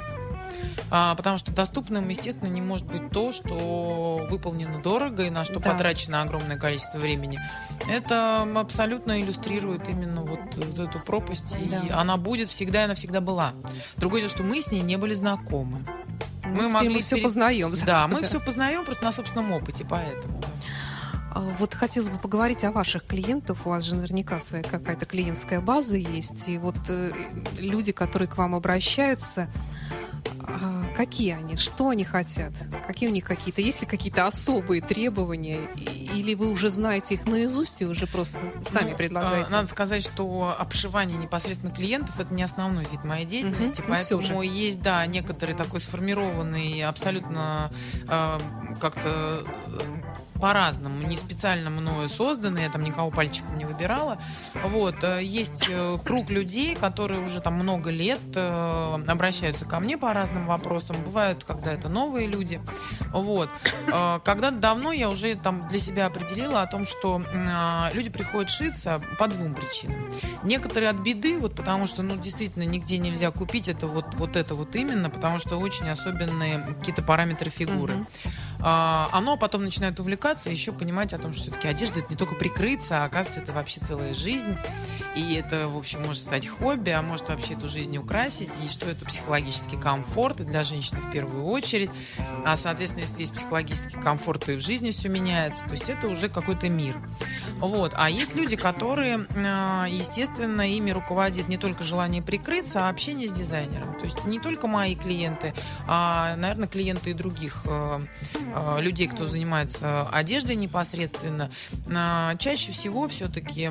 [0.90, 5.58] А, потому что доступным, естественно, не может быть то, что выполнено дорого и на что
[5.60, 5.70] Да.
[5.72, 7.40] потрачено огромное количество времени.
[7.88, 11.56] Это абсолютно иллюстрирует именно вот, вот эту пропасть.
[11.56, 12.00] И Да.
[12.00, 13.54] она будет всегда, и она всегда была.
[13.96, 15.84] Другое дело, что мы с ней не были знакомы.
[16.44, 17.72] Ну, мы могли мы все пере- познаем.
[17.86, 20.38] Да, мы все познаем просто на собственном опыте, поэтому.
[20.40, 20.48] да.
[21.36, 23.66] А, Вот хотелось бы поговорить о ваших клиентах.
[23.66, 26.48] У вас же наверняка своя какая-то клиентская база есть.
[26.48, 27.10] И вот э,
[27.58, 29.48] люди, которые к вам обращаются,
[30.46, 32.52] а, какие они, что они хотят?
[32.86, 35.60] Какие у них какие-то, есть ли какие-то особые требования?
[35.76, 39.48] Или вы уже знаете их наизусть и уже просто сами Ну, предлагаете?
[39.48, 43.82] э, Надо сказать, что обшивание непосредственно клиентов это не основной вид моей деятельности.
[43.86, 44.48] Ну, всё поэтому же.
[44.48, 47.70] есть, да, некоторый такой сформированный абсолютно
[48.08, 48.38] э,
[48.80, 49.44] как-то
[50.40, 54.18] по-разному, не специально мною созданный, я там никого пальчиком не выбирала.
[54.64, 59.96] Вот, э, есть э, круг людей, которые уже там много лет э, обращаются ко мне
[59.96, 60.96] по разным вопросам.
[61.04, 62.60] Бывают, когда это новые люди.
[63.12, 63.50] Вот.
[63.86, 69.00] Когда-то давно я уже там для себя определила о том, что э, люди приходят шиться
[69.18, 69.96] по двум причинам.
[70.42, 74.54] Некоторые от беды, вот потому что, ну, действительно, нигде нельзя купить это вот, вот это
[74.54, 77.94] вот именно, потому что очень особенные какие-то параметры фигуры.
[77.94, 78.06] Мгм.
[78.60, 82.34] А, оно потом начинает увлекаться, еще понимать о том, что все-таки одежда это не только
[82.34, 84.56] прикрыться, а оказывается, это вообще целая жизнь.
[85.14, 88.50] И это, в общем, может стать хобби, а может вообще эту жизнь украсить.
[88.64, 91.90] И что это психологический комфорт, и для женщины в первую очередь.
[92.44, 95.64] А, соответственно, если есть психологический комфорт, то и в жизни все меняется.
[95.66, 96.96] То есть это уже какой-то мир.
[97.58, 97.92] Вот.
[97.96, 103.32] А есть люди, которые, э, естественно, ими руководит не только желание прикрыться, а общение с
[103.32, 103.94] дизайнером.
[103.98, 105.54] То есть не только мои клиенты,
[105.86, 108.00] а, наверное, клиенты и других э,
[108.78, 111.50] людей, кто занимается одеждой непосредственно.
[111.94, 113.70] А, Чаще всего все-таки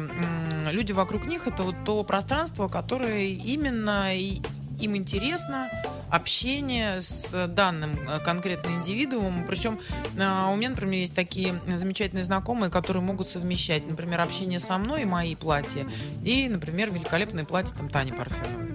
[0.72, 4.14] люди вокруг них это вот то пространство, которое именно
[4.80, 5.70] им интересно
[6.10, 9.46] общение с данным э, конкретным индивидуумом.
[9.48, 9.80] Причем
[10.16, 15.04] э, у меня, например, есть такие замечательные знакомые, которые могут совмещать, например, общение со мной
[15.04, 15.88] и мои платья,
[16.24, 18.73] и, например, великолепные платья там Тани Парфеновой.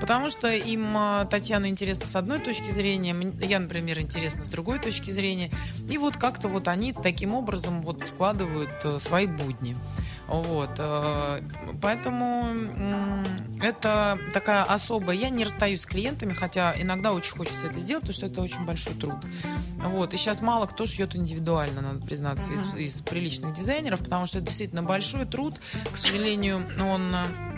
[0.00, 4.78] Потому что им э, Татьяна интересна с одной точки зрения, я, например, интересна с другой
[4.78, 5.50] точки зрения.
[5.88, 9.76] И вот как-то вот они таким образом вот складывают э, свои будни.
[10.28, 10.70] Вот.
[10.78, 11.40] э,
[11.80, 12.54] Поэтому
[13.62, 15.16] это такая особая...
[15.16, 18.64] Я не расстаюсь с клиентами, хотя иногда очень хочется это сделать, потому что это очень
[18.64, 19.16] большой труд.
[19.78, 20.12] Вот.
[20.14, 24.48] И сейчас мало кто шьет индивидуально, надо признаться, из, из приличных дизайнеров, потому что это
[24.48, 25.58] действительно большой труд.
[25.90, 27.24] К сожалению, он э,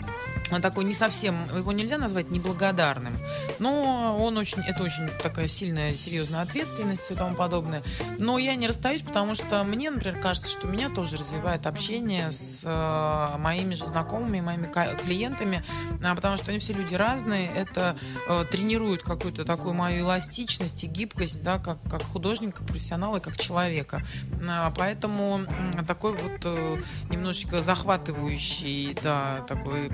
[0.59, 3.17] такой не совсем, его нельзя назвать неблагодарным,
[3.59, 7.83] но он очень, это очень такая сильная, серьезная ответственность и тому подобное.
[8.19, 12.63] Но я не расстаюсь, потому что мне, например, кажется, что меня тоже развивает общение с
[12.65, 15.63] э, моими же знакомыми, моими клиентами,
[16.03, 17.95] а, потому что они все люди разные, это
[18.27, 23.21] э, тренирует какую-то такую мою эластичность и гибкость, да, как, как художника, как профессионала и
[23.21, 24.03] как человека.
[24.49, 25.41] А, Поэтому
[25.87, 26.81] такой вот э,
[27.11, 29.91] немножечко захватывающий, да, такой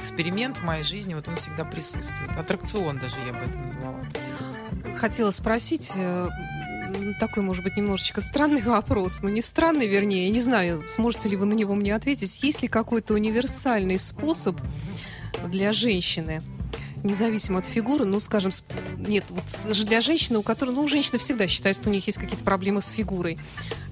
[0.00, 2.36] эксперимент в моей жизни, вот он всегда присутствует.
[2.36, 4.00] Аттракцион даже я бы это назвала.
[4.96, 6.28] Хотела спросить, э,
[7.18, 11.46] такой, может быть, немножечко странный вопрос, но не странный, вернее, не знаю, сможете ли вы
[11.46, 12.42] на него мне ответить.
[12.42, 14.56] Есть ли какой-то универсальный способ
[15.46, 16.42] для женщины,
[17.02, 18.52] независимо от фигуры, ну, скажем,
[18.96, 19.44] нет, вот
[19.84, 22.88] для женщины, у которой, ну, женщины всегда считают, что у них есть какие-то проблемы с
[22.88, 23.38] фигурой.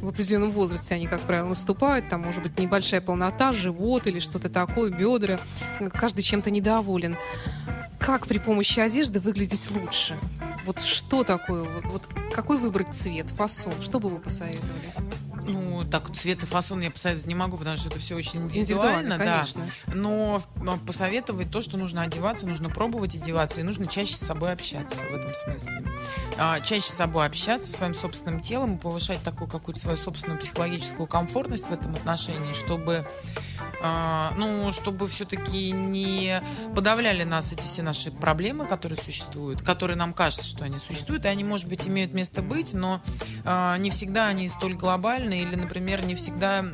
[0.01, 4.49] В определенном возрасте они, как правило, наступают, там, может быть, небольшая полнота, живот или что-то
[4.49, 5.41] такое, бедра.
[5.93, 7.17] Каждый чем-то недоволен.
[7.99, 10.17] Как при помощи одежды выглядеть лучше?
[10.65, 11.65] Вот что такое?
[11.65, 13.73] Вот, вот какой выбрать цвет, фасон?
[13.83, 14.93] Что бы вы посоветовали?
[15.47, 19.19] Ну, так, цвет и фасон я посоветовать не могу, потому что это все очень индивидуально,
[19.19, 19.39] да.
[19.41, 19.63] конечно.
[19.87, 24.53] Но в- посоветовать то, что нужно одеваться, нужно пробовать одеваться, и нужно чаще с собой
[24.53, 25.85] общаться в этом смысле.
[26.39, 31.07] А, чаще с собой общаться, своим собственным телом, и повышать такую какую-то свою собственную психологическую
[31.07, 33.07] комфортность в этом отношении, чтобы
[33.81, 36.43] а, ну, чтобы все-таки не
[36.75, 41.29] подавляли нас эти все наши проблемы, которые существуют, которые нам кажется, что они существуют, и
[41.29, 43.01] они, может быть, имеют место быть, но
[43.45, 46.65] а, не всегда они столь глобальны, или, например, не всегда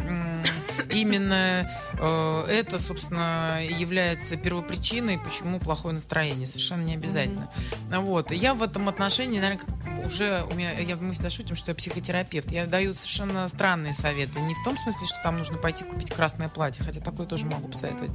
[0.90, 6.47] именно э, это, собственно, является первопричиной, почему плохое настроение.
[6.47, 7.51] Совершенно не обязательно.
[7.90, 8.30] Вот.
[8.30, 12.51] Я в этом отношении, наверное, уже у меня, я, мы всегда шутим, что я психотерапевт.
[12.51, 14.38] Я даю совершенно странные советы.
[14.40, 17.68] Не в том смысле, что там нужно пойти купить красное платье, хотя такое тоже могу
[17.68, 18.11] посоветовать,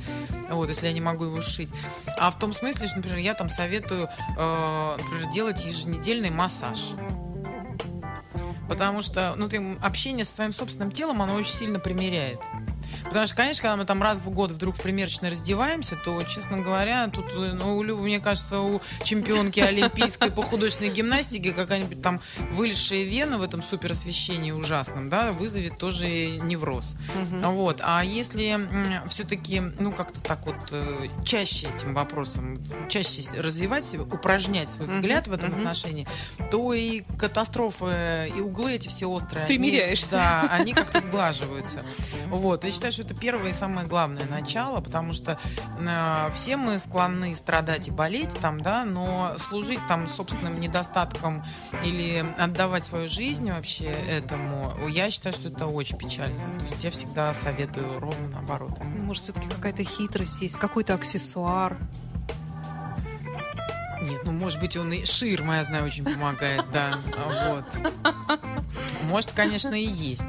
[0.49, 1.69] вот, если я не могу его сшить.
[2.17, 6.93] А в том смысле, что, например, я там советую, э, например, делать еженедельный массаж.
[8.69, 12.39] Потому что ну, ты, общение со своим собственным телом, оно очень сильно примеряет.
[13.05, 16.59] Потому что, конечно, когда мы там раз в год вдруг в примерочной раздеваемся, то, честно
[16.59, 22.21] говоря, тут, ну, мне кажется, у чемпионки олимпийской по художественной гимнастике какая-нибудь там
[22.51, 26.95] вылезшая вена в этом суперосвещении ужасном, да, вызовет тоже невроз.
[27.43, 27.79] Вот.
[27.83, 28.67] А если
[29.07, 35.27] все-таки, ну, как-то так вот э, чаще этим вопросом, чаще развивать себя, упражнять свой взгляд
[35.27, 36.07] в этом отношении,
[36.51, 40.11] то и катастрофы, и углы эти все острые, они- Примиряешься.
[40.11, 41.83] да, они как-то сглаживаются.
[42.27, 42.63] Вот.
[42.63, 45.37] Я считаю, что это первое и самое главное начало, потому что
[45.77, 51.43] э, все мы склонны страдать и болеть там, да, но служить там собственным недостатком
[51.83, 56.39] или отдавать свою жизнь вообще этому, я считаю, что это очень печально.
[56.59, 58.71] То есть я всегда советую ровно наоборот.
[59.03, 61.77] Может, все-таки какая-то хитрость есть, какой-то аксессуар.
[64.01, 66.93] Нет, ну, может быть, он и ширма, я знаю, очень помогает, да.
[67.51, 67.65] Вот.
[69.03, 70.27] Может, конечно, и есть.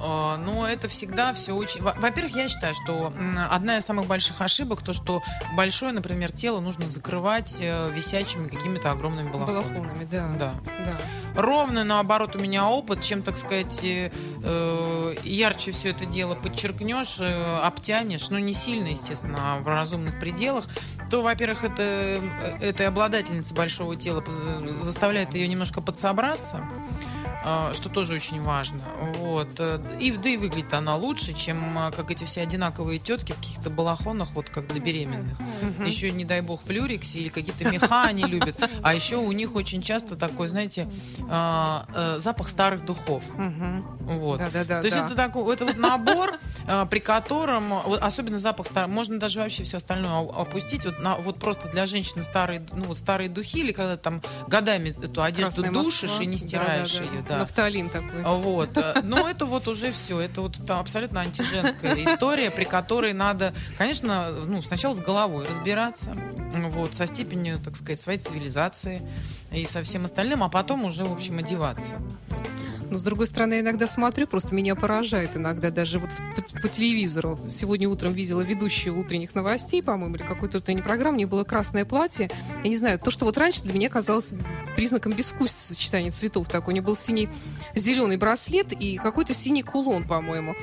[0.00, 1.82] А, Но это всегда все очень...
[1.82, 3.12] Во- Во-первых, я считаю, что
[3.50, 5.22] одна из самых больших ошибок то, что
[5.54, 9.78] большое, например, тело нужно закрывать э, висячими какими-то огромными балахонами.
[9.78, 10.28] Балахонами, да.
[10.38, 10.52] Да.
[10.84, 10.92] да.
[11.40, 14.10] Ровно наоборот у меня опыт, чем, так сказать, э,
[14.42, 20.18] э, ярче все это дело подчеркнешь, э, обтянешь, ну не сильно, естественно, а в разумных
[20.18, 20.64] пределах,
[21.10, 22.20] то, во-первых, это, э,
[22.60, 24.22] эта обладательница большого тела
[24.80, 26.68] заставляет ее немножко подсобраться,
[27.44, 28.80] э, что тоже очень важно.
[29.18, 29.48] Вот.
[29.58, 33.36] Э, И, да и выглядит она лучше, чем э, как эти все одинаковые тетки в
[33.36, 35.38] каких-то балахонах, вот как для беременных.
[35.84, 38.56] Еще, не дай бог, в люриксе или какие-то меха они любят.
[38.82, 40.88] А еще у них очень часто такой, знаете,
[41.28, 43.22] а, э, запах старых духов.
[44.00, 44.38] Вот.
[44.38, 45.06] Да-да-да, То есть да.
[45.06, 46.34] это такой, это вот набор,
[46.66, 50.84] а, при котором, особенно запах старый, можно даже вообще все остальное опустить.
[50.86, 54.90] Вот, на, вот просто для женщины старые, ну вот старые духи или когда там годами
[54.90, 56.24] эту одежду Красная душишь Москва.
[56.24, 57.14] и не стираешь Да-да-да.
[57.16, 57.38] ее, да.
[57.38, 58.22] Нафталин такой.
[58.22, 58.70] Вот.
[58.76, 60.20] э, Но это вот уже все.
[60.20, 66.16] Это вот там абсолютно антиженская история, при которой надо, конечно, ну, сначала с головой разбираться,
[66.70, 69.02] вот, со степенью, так сказать, своей цивилизации
[69.52, 71.94] и со всем остальным, а потом уже, в общем, одеваться.
[72.90, 76.68] Но, с другой стороны, я иногда смотрю, просто меня поражает иногда даже вот по, по
[76.68, 77.38] телевизору.
[77.48, 81.84] Сегодня утром видела ведущую утренних новостей, по-моему, или какой-то утренней программы, у нее было красное
[81.84, 82.30] платье.
[82.62, 84.32] Я не знаю, то, что вот раньше для меня казалось
[84.76, 86.48] признаком безвкусицы сочетания цветов.
[86.48, 87.28] Так, у нее был синий,
[87.74, 90.54] зеленый браслет и какой-то синий кулон, по-моему.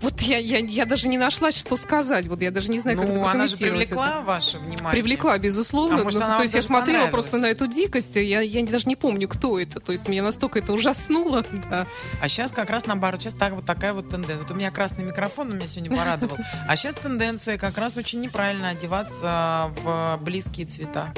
[0.00, 2.26] Вот я, я, я даже не нашла, что сказать.
[2.26, 3.94] Вот я даже не знаю, как это Ну, она же прокомментировать это.
[3.94, 4.90] привлекла ваше внимание.
[4.92, 6.00] Привлекла, безусловно.
[6.00, 8.96] А может, Ну, то есть я смотрела просто на эту дикость, я, я даже не
[8.96, 9.78] помню, кто это.
[9.80, 11.44] То есть меня настолько это ужаснуло.
[11.70, 11.86] Да.
[12.20, 14.38] А сейчас как раз наоборот, сейчас так, вот такая вот тенденция.
[14.38, 16.38] Вот у меня красный микрофон, он меня сегодня порадовал.
[16.66, 21.12] А сейчас тенденция как раз очень неправильно одеваться в близкие цвета.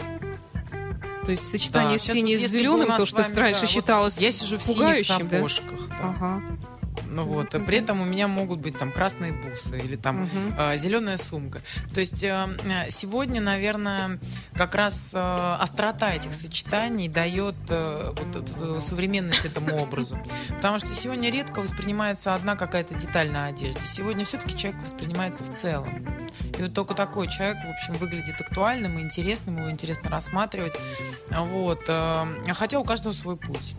[1.24, 4.32] То есть сочетание Да, вот с зеленым, то, что вами, раньше да, вот считалось Я
[4.32, 5.36] сижу в синих пугающим, да?
[5.36, 5.88] сапожках.
[5.88, 5.94] да.
[6.00, 6.42] Ага.
[7.12, 10.76] Ну вот, а при этом у меня могут быть там красные бусы или там Мгм.
[10.78, 11.60] зеленая сумка.
[11.92, 12.46] То есть э,
[12.88, 14.18] сегодня, наверное,
[14.54, 20.18] как раз э, острота этих сочетаний дает э, вот эту современность этому образу.
[20.48, 23.80] Потому что сегодня редко воспринимается одна какая-то деталь на одежде.
[23.82, 26.06] Сегодня все-таки человек воспринимается в целом.
[26.58, 30.72] И вот только такой человек, в общем, выглядит актуальным и интересным, его интересно рассматривать.
[31.30, 31.82] Вот.
[32.54, 33.74] Хотя у каждого свой путь.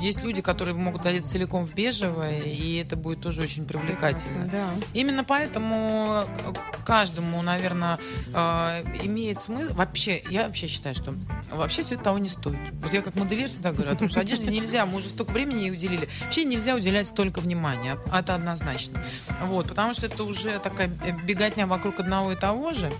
[0.00, 4.44] Есть люди, которые могут одеться целиком в бежевое, и это будет тоже очень привлекательно.
[4.44, 4.86] Прекрасно, да.
[4.94, 6.52] Именно поэтому э,
[6.84, 7.98] каждому, наверное,
[8.32, 9.74] э, имеет смысл.
[9.74, 11.14] Вообще, я вообще считаю, что
[11.52, 12.58] вообще все это того не стоит.
[12.82, 15.60] Вот я как модельер всегда говорю, о том, что одежде нельзя, мы уже столько времени
[15.60, 16.08] ей уделили.
[16.22, 17.98] Вообще нельзя уделять столько внимания.
[18.12, 19.02] Это однозначно.
[19.42, 22.90] Вот, потому что это уже такая э, беготня вокруг одного и того же.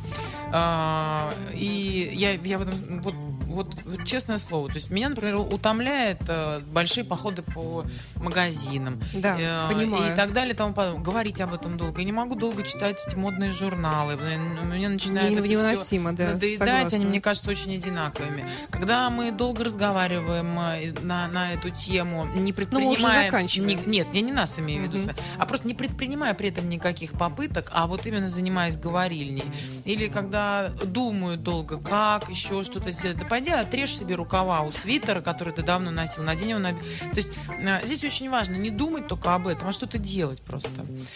[0.53, 3.15] А, И я, я в этом вот
[3.51, 7.85] вот, вот честное слово, то есть меня, например, утомляет э, большие походы по
[8.17, 10.13] магазинам Да, э, понимаю.
[10.13, 11.03] и так далее, тому подобное.
[11.03, 12.01] Говорить об этом долго.
[12.01, 14.17] Я не могу долго читать эти модные журналы.
[14.17, 16.97] Мне начинает Не- невыносимо, да, надоедать, согласна.
[16.97, 18.45] они, мне кажется, очень одинаковыми.
[18.71, 23.25] Когда мы долго разговариваем э, на, на эту тему, не Ну, предпринимая...
[23.27, 23.69] заканчиваем.
[23.69, 26.69] ни- нет, я не нас имею в виду, вами, а просто не предпринимая при этом
[26.69, 29.45] никаких попыток, а вот именно занимаясь говорильней.
[29.85, 33.19] Или когда думаю долго, как еще что-то сделать.
[33.19, 36.73] Да пойди отрежь себе рукава у свитера, который ты давно носил, надень его на...
[36.73, 37.33] То есть
[37.63, 40.69] э, здесь очень важно не думать только об этом, а что-то делать просто.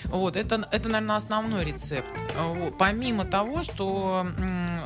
[0.05, 2.09] Вот, это, это наверное, основной рецепт.
[2.35, 2.79] Э, вот.
[2.79, 4.27] Помимо того, что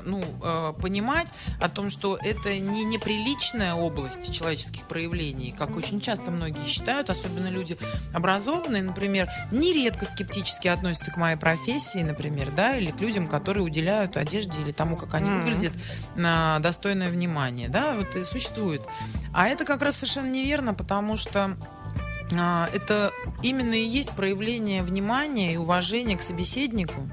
[0.04, 6.32] ну, э, понимать о том, что это не неприличная область человеческих проявлений, как очень часто
[6.32, 7.78] многие считают, особенно люди
[8.12, 14.16] образованные, например, нередко скептически относятся к моей профессии, например, да, или к людям, которые уделяют
[14.16, 15.40] одежде или тому, как они Мгм.
[15.42, 15.72] выглядят,
[16.16, 17.27] достойное внимание,
[17.68, 18.82] да, вот и существует.
[19.32, 21.56] А это как раз совершенно неверно, потому что
[22.32, 23.12] а, это
[23.42, 27.08] именно и есть проявление внимания и уважения к собеседнику,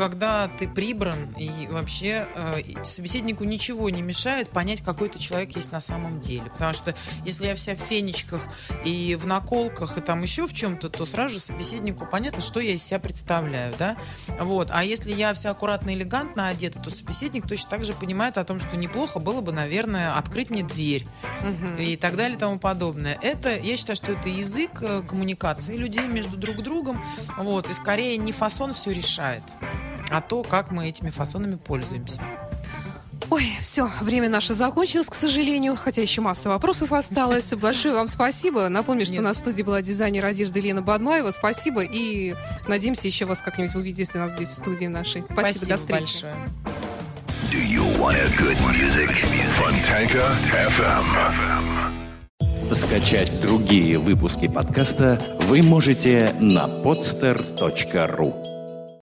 [0.00, 5.54] когда ты прибран и вообще э, и собеседнику ничего не мешает понять, какой ты человек
[5.56, 6.44] есть на самом деле.
[6.44, 6.94] Потому что
[7.26, 8.46] если я вся в фенечках
[8.82, 12.72] и в наколках и там еще в чем-то, то сразу же собеседнику понятно, что я
[12.72, 13.98] из себя представляю, да.
[14.40, 14.70] Вот.
[14.70, 18.58] А если я вся аккуратно, элегантно одета, то собеседник точно так же понимает о том,
[18.58, 21.06] что неплохо было бы, наверное, открыть мне дверь
[21.42, 21.76] Мгм.
[21.76, 23.18] и так далее и тому подобное.
[23.20, 27.04] Это, я считаю, что это язык э, коммуникации людей между друг другом,
[27.36, 29.42] вот, и скорее не фасон все решает,
[30.10, 32.20] а то, как мы этими фасонами пользуемся.
[33.30, 37.52] Ой, все, время наше закончилось, к сожалению, хотя еще масса вопросов осталось.
[37.54, 38.68] Большое вам спасибо.
[38.68, 39.22] Напомню, что Нет.
[39.22, 41.30] на студии была дизайнер одежды Лена Бадмаева.
[41.30, 42.34] Спасибо и
[42.66, 45.22] надеемся еще вас как-нибудь увидеть у нас здесь в студии нашей.
[45.30, 46.22] Спасибо, до встречи.
[46.22, 46.34] большое.
[47.52, 49.10] Do you want a good music?
[49.58, 52.74] Fontanka FM.
[52.74, 58.49] Скачать другие выпуски подкаста вы можете на podster.ru.